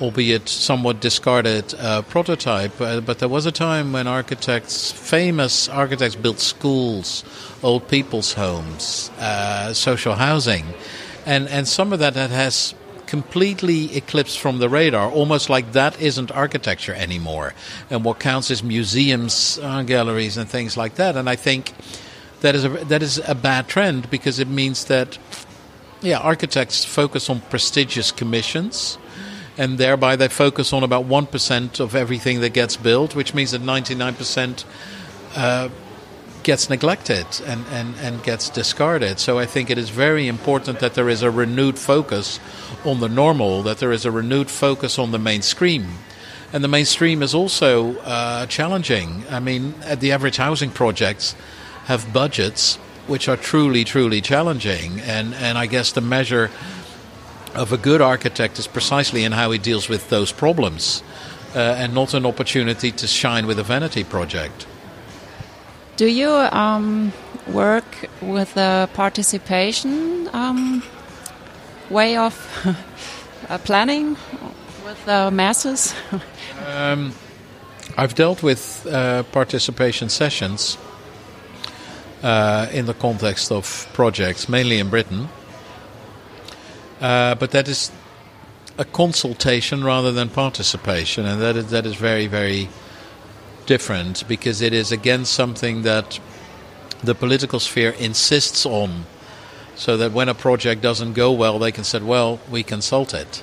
albeit 0.01 0.49
somewhat 0.49 1.01
discarded 1.01 1.75
uh, 1.75 2.03
prototype. 2.03 2.81
Uh, 2.81 3.01
but 3.01 3.19
there 3.19 3.29
was 3.29 3.45
a 3.45 3.53
time 3.53 3.93
when 3.93 4.07
architects, 4.07 4.93
famous 4.93 5.69
architects, 5.69 6.17
built 6.17 6.41
schools, 6.41 7.25
old 7.63 7.87
people's 7.89 8.33
homes, 8.33 9.11
uh, 9.19 9.75
social 9.75 10.15
housing. 10.15 10.65
And, 11.27 11.49
and 11.49 11.69
some 11.69 11.93
of 11.93 11.99
that, 11.99 12.15
that 12.15 12.31
has 12.31 12.75
completely 13.14 13.96
eclipsed 13.96 14.40
from 14.40 14.59
the 14.59 14.68
radar, 14.68 15.09
almost 15.09 15.48
like 15.48 15.70
that 15.70 16.00
isn't 16.00 16.33
architecture 16.33 16.92
anymore. 16.92 17.55
And 17.88 18.05
what 18.05 18.18
counts 18.18 18.50
is 18.50 18.61
museums, 18.64 19.57
uh, 19.62 19.85
galleries, 19.85 20.37
and 20.37 20.48
things 20.50 20.77
like 20.77 20.96
that. 20.96 21.14
And 21.16 21.31
I 21.31 21.37
think 21.37 21.72
that 22.40 22.57
is 22.57 22.64
a, 22.64 22.70
that 22.90 23.05
is 23.05 23.22
a 23.24 23.37
bad 23.37 23.68
trend 23.68 24.11
because 24.11 24.40
it 24.40 24.48
means 24.48 24.87
that, 24.87 25.16
yeah, 26.03 26.18
architects 26.18 26.85
focus 26.85 27.31
on 27.31 27.40
prestigious 27.42 28.11
commissions. 28.11 28.98
And 29.57 29.79
thereby 29.79 30.16
they 30.16 30.27
focus 30.27 30.72
on 30.72 30.83
about 30.83 31.05
1% 31.07 31.79
of 31.79 31.94
everything 31.94 32.40
that 32.40 32.53
gets 32.53 32.77
built, 32.77 33.14
which 33.14 33.33
means 33.33 33.53
that 33.53 33.62
99% 33.62 34.64
uh, 35.37 35.68
gets 36.45 36.71
neglected 36.71 37.27
and, 37.47 37.65
and, 37.71 37.95
and 37.97 38.23
gets 38.23 38.49
discarded. 38.49 39.19
So 39.19 39.39
I 39.39 39.47
think 39.47 39.71
it 39.71 39.79
is 39.79 39.91
very 39.91 40.29
important 40.29 40.79
that 40.81 40.95
there 40.95 41.09
is 41.09 41.23
a 41.23 41.31
renewed 41.31 41.79
focus 41.79 42.39
on 42.85 43.01
the 43.01 43.09
normal, 43.09 43.63
that 43.63 43.79
there 43.79 43.93
is 43.93 44.05
a 44.05 44.11
renewed 44.11 44.51
focus 44.51 44.99
on 44.99 45.11
the 45.11 45.19
mainstream. 45.19 45.87
And 46.53 46.63
the 46.63 46.69
mainstream 46.69 47.23
is 47.23 47.35
also 47.35 47.97
uh, 47.99 48.47
challenging. 48.47 49.25
I 49.29 49.41
mean, 49.41 49.75
the 49.99 50.13
average 50.13 50.37
housing 50.37 50.71
projects 50.71 51.35
have 51.87 52.13
budgets 52.13 52.77
which 53.07 53.29
are 53.29 53.37
truly, 53.37 53.85
truly 53.85 54.21
challenging. 54.21 55.01
And, 55.01 55.35
and 55.35 55.59
I 55.59 55.67
guess 55.67 55.93
the 55.93 56.01
measure 56.01 56.51
of 57.55 57.73
a 57.73 57.77
good 57.77 58.01
architect 58.01 58.59
is 58.59 58.67
precisely 58.67 59.25
in 59.25 59.33
how 59.33 59.51
he 59.51 59.59
deals 59.59 59.89
with 59.89 60.09
those 60.11 60.33
problems 60.33 61.03
uh, 61.55 61.59
and 61.59 61.95
not 61.95 62.15
an 62.15 62.27
opportunity 62.27 62.91
to 62.93 63.07
shine 63.07 63.47
with 63.47 63.59
a 63.59 63.63
vanity 63.63 64.05
project. 64.05 64.67
Do 65.97 66.07
you 66.07 66.29
um, 66.29 67.13
work 67.47 68.09
with 68.21 68.55
the 68.55 68.89
participation 68.95 70.29
um, 70.33 70.83
way 71.89 72.17
of 72.17 72.35
uh, 73.49 73.59
planning 73.59 74.17
with 74.85 75.05
the 75.05 75.31
masses? 75.31 75.95
um, 76.67 77.13
I've 77.97 78.17
dealt 78.17 78.43
with 78.43 78.85
uh, 78.91 79.23
participation 79.31 80.09
sessions 80.09 80.79
uh, 82.25 82.67
in 82.73 82.87
the 82.87 82.95
context 82.95 83.53
of 83.53 83.89
projects, 83.93 84.49
mainly 84.49 84.81
in 84.81 84.91
Britain. 84.91 85.29
Uh, 87.01 87.37
but 87.37 87.53
that 87.53 87.69
is 87.69 87.93
a 88.79 88.85
consultation 88.85 89.85
rather 89.85 90.11
than 90.11 90.29
participation, 90.29 91.25
and 91.25 91.41
that 91.41 91.57
is, 91.57 91.71
that 91.71 91.87
is 91.87 91.95
very, 91.95 92.27
very 92.27 92.69
different 93.66 94.27
because 94.29 94.61
it 94.61 94.72
is 94.72 94.92
again 94.92 95.24
something 95.24 95.83
that 95.83 96.18
the 97.03 97.14
political 97.14 97.61
sphere 97.61 97.90
insists 97.98 98.64
on 98.64 99.05
so 99.77 99.96
that 99.96 100.12
when 100.12 100.29
a 100.29 100.35
project 100.35 100.81
doesn't 100.81 101.14
go 101.14 101.33
well 101.33 101.59
they 101.59 101.72
can 101.72 101.85
say 101.85 102.00
well 102.00 102.40
we 102.50 102.62
consult 102.62 103.12
it 103.12 103.42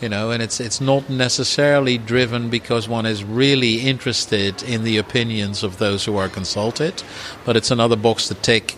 you 0.00 0.08
know 0.08 0.30
and 0.30 0.42
it's 0.42 0.60
it's 0.60 0.80
not 0.80 1.08
necessarily 1.10 1.98
driven 1.98 2.48
because 2.48 2.88
one 2.88 3.06
is 3.06 3.24
really 3.24 3.80
interested 3.80 4.62
in 4.62 4.84
the 4.84 4.96
opinions 4.96 5.62
of 5.62 5.78
those 5.78 6.04
who 6.04 6.16
are 6.16 6.28
consulted 6.28 7.02
but 7.44 7.56
it's 7.56 7.70
another 7.70 7.96
box 7.96 8.28
to 8.28 8.34
tick 8.34 8.76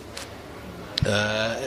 uh, 1.05 1.59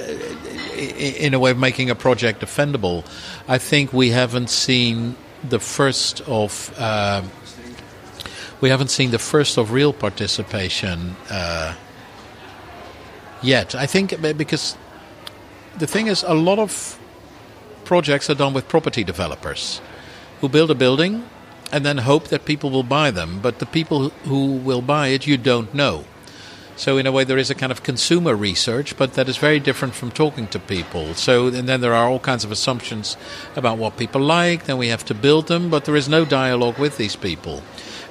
in 0.76 1.34
a 1.34 1.38
way 1.38 1.50
of 1.50 1.58
making 1.58 1.90
a 1.90 1.94
project 1.94 2.40
defendable. 2.40 3.04
I 3.48 3.58
think 3.58 3.92
we 3.92 4.10
haven't 4.10 4.50
seen 4.50 5.16
the 5.48 5.60
first 5.60 6.20
of 6.22 6.74
uh, 6.78 7.22
we 8.64 8.70
haven't 8.70 8.88
seen 8.88 9.10
the 9.10 9.18
first 9.18 9.58
of 9.58 9.72
real 9.72 9.92
participation 9.92 11.14
uh, 11.28 11.74
yet. 13.42 13.74
I 13.74 13.84
think 13.84 14.18
because 14.38 14.78
the 15.76 15.86
thing 15.86 16.06
is, 16.06 16.22
a 16.22 16.32
lot 16.32 16.58
of 16.58 16.98
projects 17.84 18.30
are 18.30 18.34
done 18.34 18.54
with 18.54 18.66
property 18.66 19.04
developers 19.04 19.82
who 20.40 20.48
build 20.48 20.70
a 20.70 20.74
building 20.74 21.28
and 21.72 21.84
then 21.84 21.98
hope 21.98 22.28
that 22.28 22.46
people 22.46 22.70
will 22.70 22.88
buy 22.98 23.10
them. 23.10 23.40
But 23.42 23.58
the 23.58 23.66
people 23.66 24.08
who 24.24 24.56
will 24.56 24.80
buy 24.80 25.08
it, 25.08 25.26
you 25.26 25.36
don't 25.36 25.74
know. 25.74 26.06
So 26.76 26.98
in 26.98 27.06
a 27.06 27.12
way, 27.12 27.22
there 27.22 27.38
is 27.38 27.50
a 27.50 27.54
kind 27.54 27.70
of 27.70 27.82
consumer 27.82 28.34
research, 28.34 28.96
but 28.96 29.14
that 29.14 29.28
is 29.28 29.36
very 29.36 29.60
different 29.60 29.94
from 29.94 30.10
talking 30.10 30.48
to 30.48 30.58
people. 30.58 31.14
So 31.14 31.46
and 31.46 31.68
then 31.68 31.80
there 31.80 31.94
are 31.94 32.08
all 32.08 32.18
kinds 32.18 32.44
of 32.44 32.50
assumptions 32.50 33.16
about 33.54 33.78
what 33.78 33.96
people 33.96 34.20
like. 34.20 34.64
Then 34.64 34.78
we 34.78 34.88
have 34.88 35.04
to 35.06 35.14
build 35.14 35.46
them, 35.46 35.70
but 35.70 35.84
there 35.84 35.96
is 35.96 36.08
no 36.08 36.24
dialogue 36.24 36.78
with 36.78 36.96
these 36.96 37.16
people. 37.16 37.62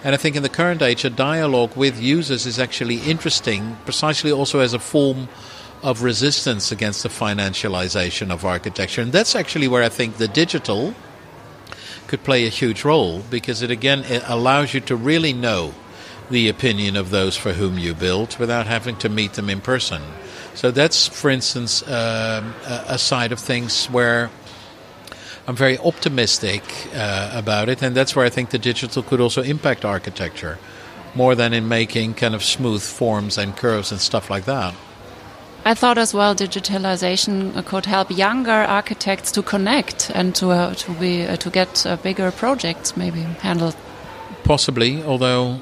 And 0.03 0.13
I 0.13 0.17
think 0.17 0.35
in 0.35 0.43
the 0.43 0.49
current 0.49 0.81
age, 0.81 1.05
a 1.05 1.09
dialogue 1.09 1.75
with 1.75 2.01
users 2.01 2.45
is 2.45 2.59
actually 2.59 2.97
interesting, 2.97 3.77
precisely 3.85 4.31
also 4.31 4.59
as 4.59 4.73
a 4.73 4.79
form 4.79 5.29
of 5.81 6.01
resistance 6.01 6.71
against 6.71 7.03
the 7.03 7.09
financialization 7.09 8.31
of 8.31 8.45
architecture. 8.45 9.01
And 9.01 9.11
that's 9.11 9.35
actually 9.35 9.67
where 9.67 9.83
I 9.83 9.89
think 9.89 10.17
the 10.17 10.29
digital 10.29 10.95
could 12.07 12.23
play 12.23 12.45
a 12.45 12.49
huge 12.49 12.85
role 12.85 13.23
because 13.29 13.61
it 13.61 13.71
again 13.71 14.03
it 14.05 14.23
allows 14.27 14.73
you 14.73 14.79
to 14.81 14.95
really 14.95 15.33
know 15.33 15.73
the 16.33 16.49
opinion 16.49 16.97
of 16.97 17.09
those 17.09 17.37
for 17.37 17.53
whom 17.53 17.79
you 17.79 17.93
build 17.93 18.37
without 18.37 18.67
having 18.67 18.97
to 18.97 19.09
meet 19.09 19.33
them 19.33 19.49
in 19.49 19.61
person. 19.61 20.01
So 20.55 20.71
that's, 20.71 21.07
for 21.07 21.29
instance, 21.29 21.81
um, 21.87 22.53
a 22.87 22.97
side 22.97 23.31
of 23.31 23.39
things 23.39 23.85
where 23.87 24.29
I'm 25.47 25.55
very 25.55 25.77
optimistic 25.77 26.63
uh, 26.95 27.31
about 27.33 27.69
it, 27.69 27.81
and 27.81 27.95
that's 27.95 28.15
where 28.15 28.25
I 28.25 28.29
think 28.29 28.49
the 28.49 28.59
digital 28.59 29.03
could 29.03 29.19
also 29.19 29.41
impact 29.41 29.85
architecture 29.85 30.57
more 31.15 31.35
than 31.35 31.53
in 31.53 31.67
making 31.67 32.13
kind 32.15 32.33
of 32.33 32.43
smooth 32.43 32.81
forms 32.81 33.37
and 33.37 33.55
curves 33.55 33.91
and 33.91 34.01
stuff 34.01 34.29
like 34.29 34.45
that. 34.45 34.73
I 35.65 35.73
thought 35.73 35.97
as 35.97 36.13
well 36.13 36.35
digitalization 36.35 37.63
could 37.65 37.85
help 37.85 38.11
younger 38.11 38.51
architects 38.51 39.31
to 39.31 39.41
connect 39.41 40.11
and 40.13 40.35
to 40.35 40.51
uh, 40.51 40.73
to 40.73 40.91
be 40.93 41.25
uh, 41.25 41.37
to 41.37 41.49
get 41.49 41.85
uh, 41.85 41.95
bigger 41.95 42.31
projects 42.31 42.97
maybe 42.97 43.21
handled. 43.41 43.75
Possibly, 44.43 45.01
although 45.03 45.61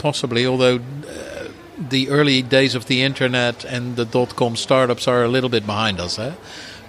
possibly, 0.00 0.46
although 0.46 0.76
uh, 0.76 1.48
the 1.90 2.08
early 2.08 2.42
days 2.42 2.74
of 2.74 2.84
the 2.84 3.02
internet 3.02 3.64
and 3.64 3.96
the 3.96 4.04
dot 4.04 4.34
com 4.36 4.56
startups 4.56 5.08
are 5.08 5.22
a 5.24 5.28
little 5.28 5.50
bit 5.50 5.66
behind 5.66 6.00
us. 6.00 6.18
Eh? 6.18 6.32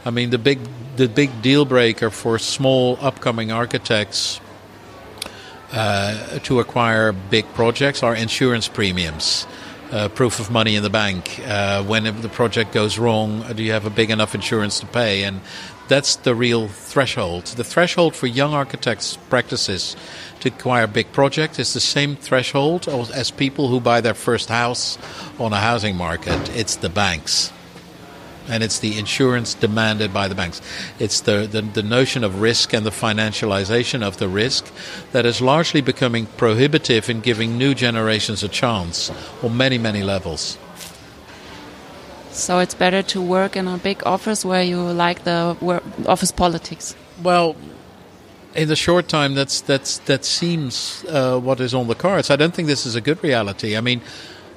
I 0.05 0.09
mean, 0.09 0.29
the 0.31 0.37
big 0.37 0.59
the 0.95 1.07
big 1.07 1.29
deal 1.41 1.65
breaker 1.65 2.09
for 2.09 2.39
small 2.39 2.97
upcoming 3.01 3.51
architects 3.51 4.41
uh, 5.71 6.39
to 6.39 6.59
acquire 6.59 7.13
big 7.29 7.45
projects 7.53 8.03
are 8.03 8.15
insurance 8.15 8.69
premiums. 8.69 9.47
Uh, 9.91 10.07
proof 10.07 10.39
of 10.39 10.49
money 10.49 10.75
in 10.77 10.83
the 10.83 10.89
bank. 10.89 11.41
Uh, 11.45 11.83
when 11.83 12.03
the 12.21 12.29
project 12.29 12.71
goes 12.73 12.97
wrong, 12.97 13.43
do 13.55 13.61
you 13.61 13.73
have 13.73 13.85
a 13.85 13.89
big 13.89 14.09
enough 14.09 14.33
insurance 14.33 14.79
to 14.79 14.85
pay? 14.85 15.25
And 15.25 15.41
that's 15.89 16.15
the 16.15 16.33
real 16.33 16.69
threshold. 16.69 17.43
The 17.57 17.65
threshold 17.65 18.15
for 18.15 18.27
young 18.27 18.53
architects' 18.53 19.17
practices 19.29 19.97
to 20.41 20.49
acquire 20.49 20.87
big 20.87 21.11
projects 21.11 21.59
is 21.59 21.73
the 21.73 21.79
same 21.79 22.15
threshold 22.15 22.87
as 22.87 23.31
people 23.31 23.67
who 23.69 23.79
buy 23.79 24.01
their 24.01 24.13
first 24.13 24.49
house 24.49 24.97
on 25.39 25.53
a 25.53 25.59
housing 25.59 25.95
market. 25.95 26.55
It's 26.55 26.75
the 26.75 26.89
banks. 26.89 27.51
and 28.49 28.63
it's 28.63 28.79
the 28.79 28.97
insurance 28.97 29.53
demanded 29.53 30.13
by 30.13 30.27
the 30.27 30.35
banks. 30.35 30.61
It's 30.99 31.21
the, 31.21 31.47
the, 31.49 31.61
the, 31.61 31.83
notion 31.83 32.23
of 32.23 32.41
risk 32.41 32.73
and 32.73 32.85
the 32.85 32.91
financialization 32.91 34.01
of 34.01 34.17
the 34.17 34.27
risk 34.27 34.65
that 35.11 35.25
is 35.25 35.41
largely 35.41 35.79
becoming 35.79 36.25
prohibitive 36.37 37.09
in 37.09 37.21
giving 37.21 37.57
new 37.57 37.73
generations 37.73 38.43
a 38.43 38.49
chance 38.49 39.11
on 39.43 39.55
many, 39.55 39.77
many 39.77 40.03
levels. 40.03 40.57
So 42.31 42.59
it's 42.59 42.73
better 42.73 43.03
to 43.03 43.21
work 43.21 43.55
in 43.55 43.67
a 43.67 43.77
big 43.77 44.01
office 44.05 44.43
where 44.43 44.63
you 44.63 44.79
like 44.79 45.23
the 45.23 45.55
office 46.07 46.31
politics. 46.31 46.95
Well, 47.21 47.55
in 48.55 48.67
the 48.67 48.75
short 48.75 49.07
time, 49.07 49.35
that's 49.35 49.61
that's 49.61 49.99
that 49.99 50.25
seems 50.25 51.05
uh, 51.07 51.39
what 51.39 51.59
is 51.59 51.73
on 51.73 51.87
the 51.87 51.95
cards. 51.95 52.29
I 52.29 52.35
don't 52.35 52.53
think 52.53 52.67
this 52.67 52.85
is 52.85 52.95
a 52.95 53.01
good 53.01 53.23
reality. 53.23 53.77
I 53.77 53.81
mean, 53.81 54.01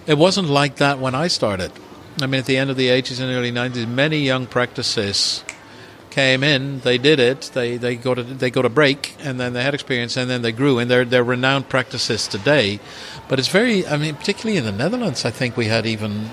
it 0.07 0.19
wasn't 0.19 0.49
like 0.49 0.77
that 0.77 0.99
when 0.99 1.15
I 1.15 1.29
started. 1.29 1.73
I 2.21 2.27
mean, 2.27 2.41
at 2.41 2.47
the 2.47 2.57
end 2.57 2.71
of 2.71 2.77
the 2.77 2.89
80s 2.89 3.21
and 3.21 3.33
early 3.33 3.51
90s, 3.51 3.89
many 3.89 4.19
young 4.19 4.47
practices 4.47 5.43
came 6.11 6.45
in, 6.45 6.79
they 6.81 6.97
did 6.97 7.19
it, 7.19 7.51
they, 7.55 7.77
they 7.77 7.97
got 7.97 8.19
a, 8.19 8.23
they 8.23 8.49
got 8.49 8.65
a 8.65 8.69
break, 8.69 9.17
and 9.19 9.41
then 9.41 9.53
they 9.53 9.65
had 9.65 9.75
experience, 9.75 10.17
and 10.17 10.31
then 10.31 10.43
they 10.43 10.53
grew, 10.53 10.79
and 10.79 10.89
they're 10.89 11.05
they're 11.05 11.25
renowned 11.25 11.69
practices 11.69 12.29
today. 12.29 12.79
But 13.29 13.41
it's 13.41 13.49
very, 13.49 13.85
I 13.87 13.97
mean, 13.97 14.15
particularly 14.15 14.57
in 14.57 14.65
the 14.65 14.73
Netherlands, 14.73 15.25
I 15.25 15.31
think 15.31 15.57
we 15.57 15.67
had 15.67 15.87
even 15.87 16.31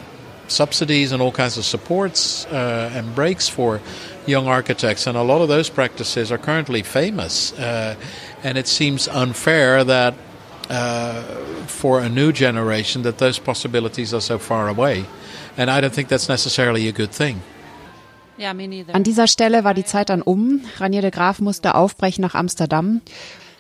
subsidies 0.48 1.12
and 1.12 1.22
all 1.22 1.32
kinds 1.32 1.58
of 1.58 1.66
supports 1.66 2.46
uh, 2.48 2.92
and 2.94 3.16
breaks 3.16 3.50
for 3.50 3.82
young 4.26 4.48
architects, 4.48 5.08
and 5.08 5.18
a 5.18 5.24
lot 5.24 5.42
of 5.42 5.48
those 5.48 5.70
practices 5.70 6.32
are 6.32 6.38
currently 6.38 6.84
famous. 6.84 7.54
Uh, 7.54 7.96
and 8.44 8.58
it 8.58 8.68
seems 8.68 9.08
unfair 9.08 9.84
that 9.84 10.14
uh, 10.70 11.22
for 11.68 12.00
a 12.00 12.10
new 12.10 12.32
generation 12.32 13.04
that 13.04 13.18
those 13.18 13.40
possibilities 13.40 14.14
are 14.14 14.22
so 14.22 14.38
far 14.38 14.68
away. 14.68 15.06
And 15.58 15.70
I 15.70 15.82
don't 15.82 15.94
think 15.94 16.08
that's 16.08 16.30
necessarily 16.30 16.88
a 16.88 16.92
good 16.92 17.12
thing. 17.12 17.42
Ja, 18.38 18.54
me 18.54 18.68
neither. 18.68 18.96
An 18.96 19.04
dieser 19.04 19.28
Stelle 19.28 19.64
war 19.64 19.74
die 19.74 19.86
Zeit 19.86 20.10
dann 20.10 20.22
um. 20.22 20.62
Ranier 20.80 21.02
de 21.02 21.12
Graaf 21.12 21.40
musste 21.40 21.76
aufbrechen 21.76 22.22
nach 22.22 22.34
Amsterdam. 22.36 23.02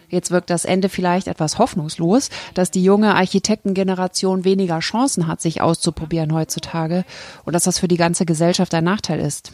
Jetzt 0.09 0.31
wirkt 0.31 0.49
das 0.49 0.65
Ende 0.65 0.89
vielleicht 0.89 1.27
etwas 1.27 1.57
hoffnungslos, 1.57 2.29
dass 2.53 2.69
die 2.69 2.83
junge 2.83 3.15
Architektengeneration 3.15 4.43
weniger 4.43 4.79
Chancen 4.79 5.27
hat, 5.27 5.39
sich 5.39 5.61
auszuprobieren 5.61 6.33
heutzutage 6.33 7.05
und 7.45 7.53
dass 7.53 7.63
das 7.63 7.79
für 7.79 7.87
die 7.87 7.97
ganze 7.97 8.25
Gesellschaft 8.25 8.73
ein 8.73 8.83
Nachteil 8.83 9.19
ist. 9.19 9.53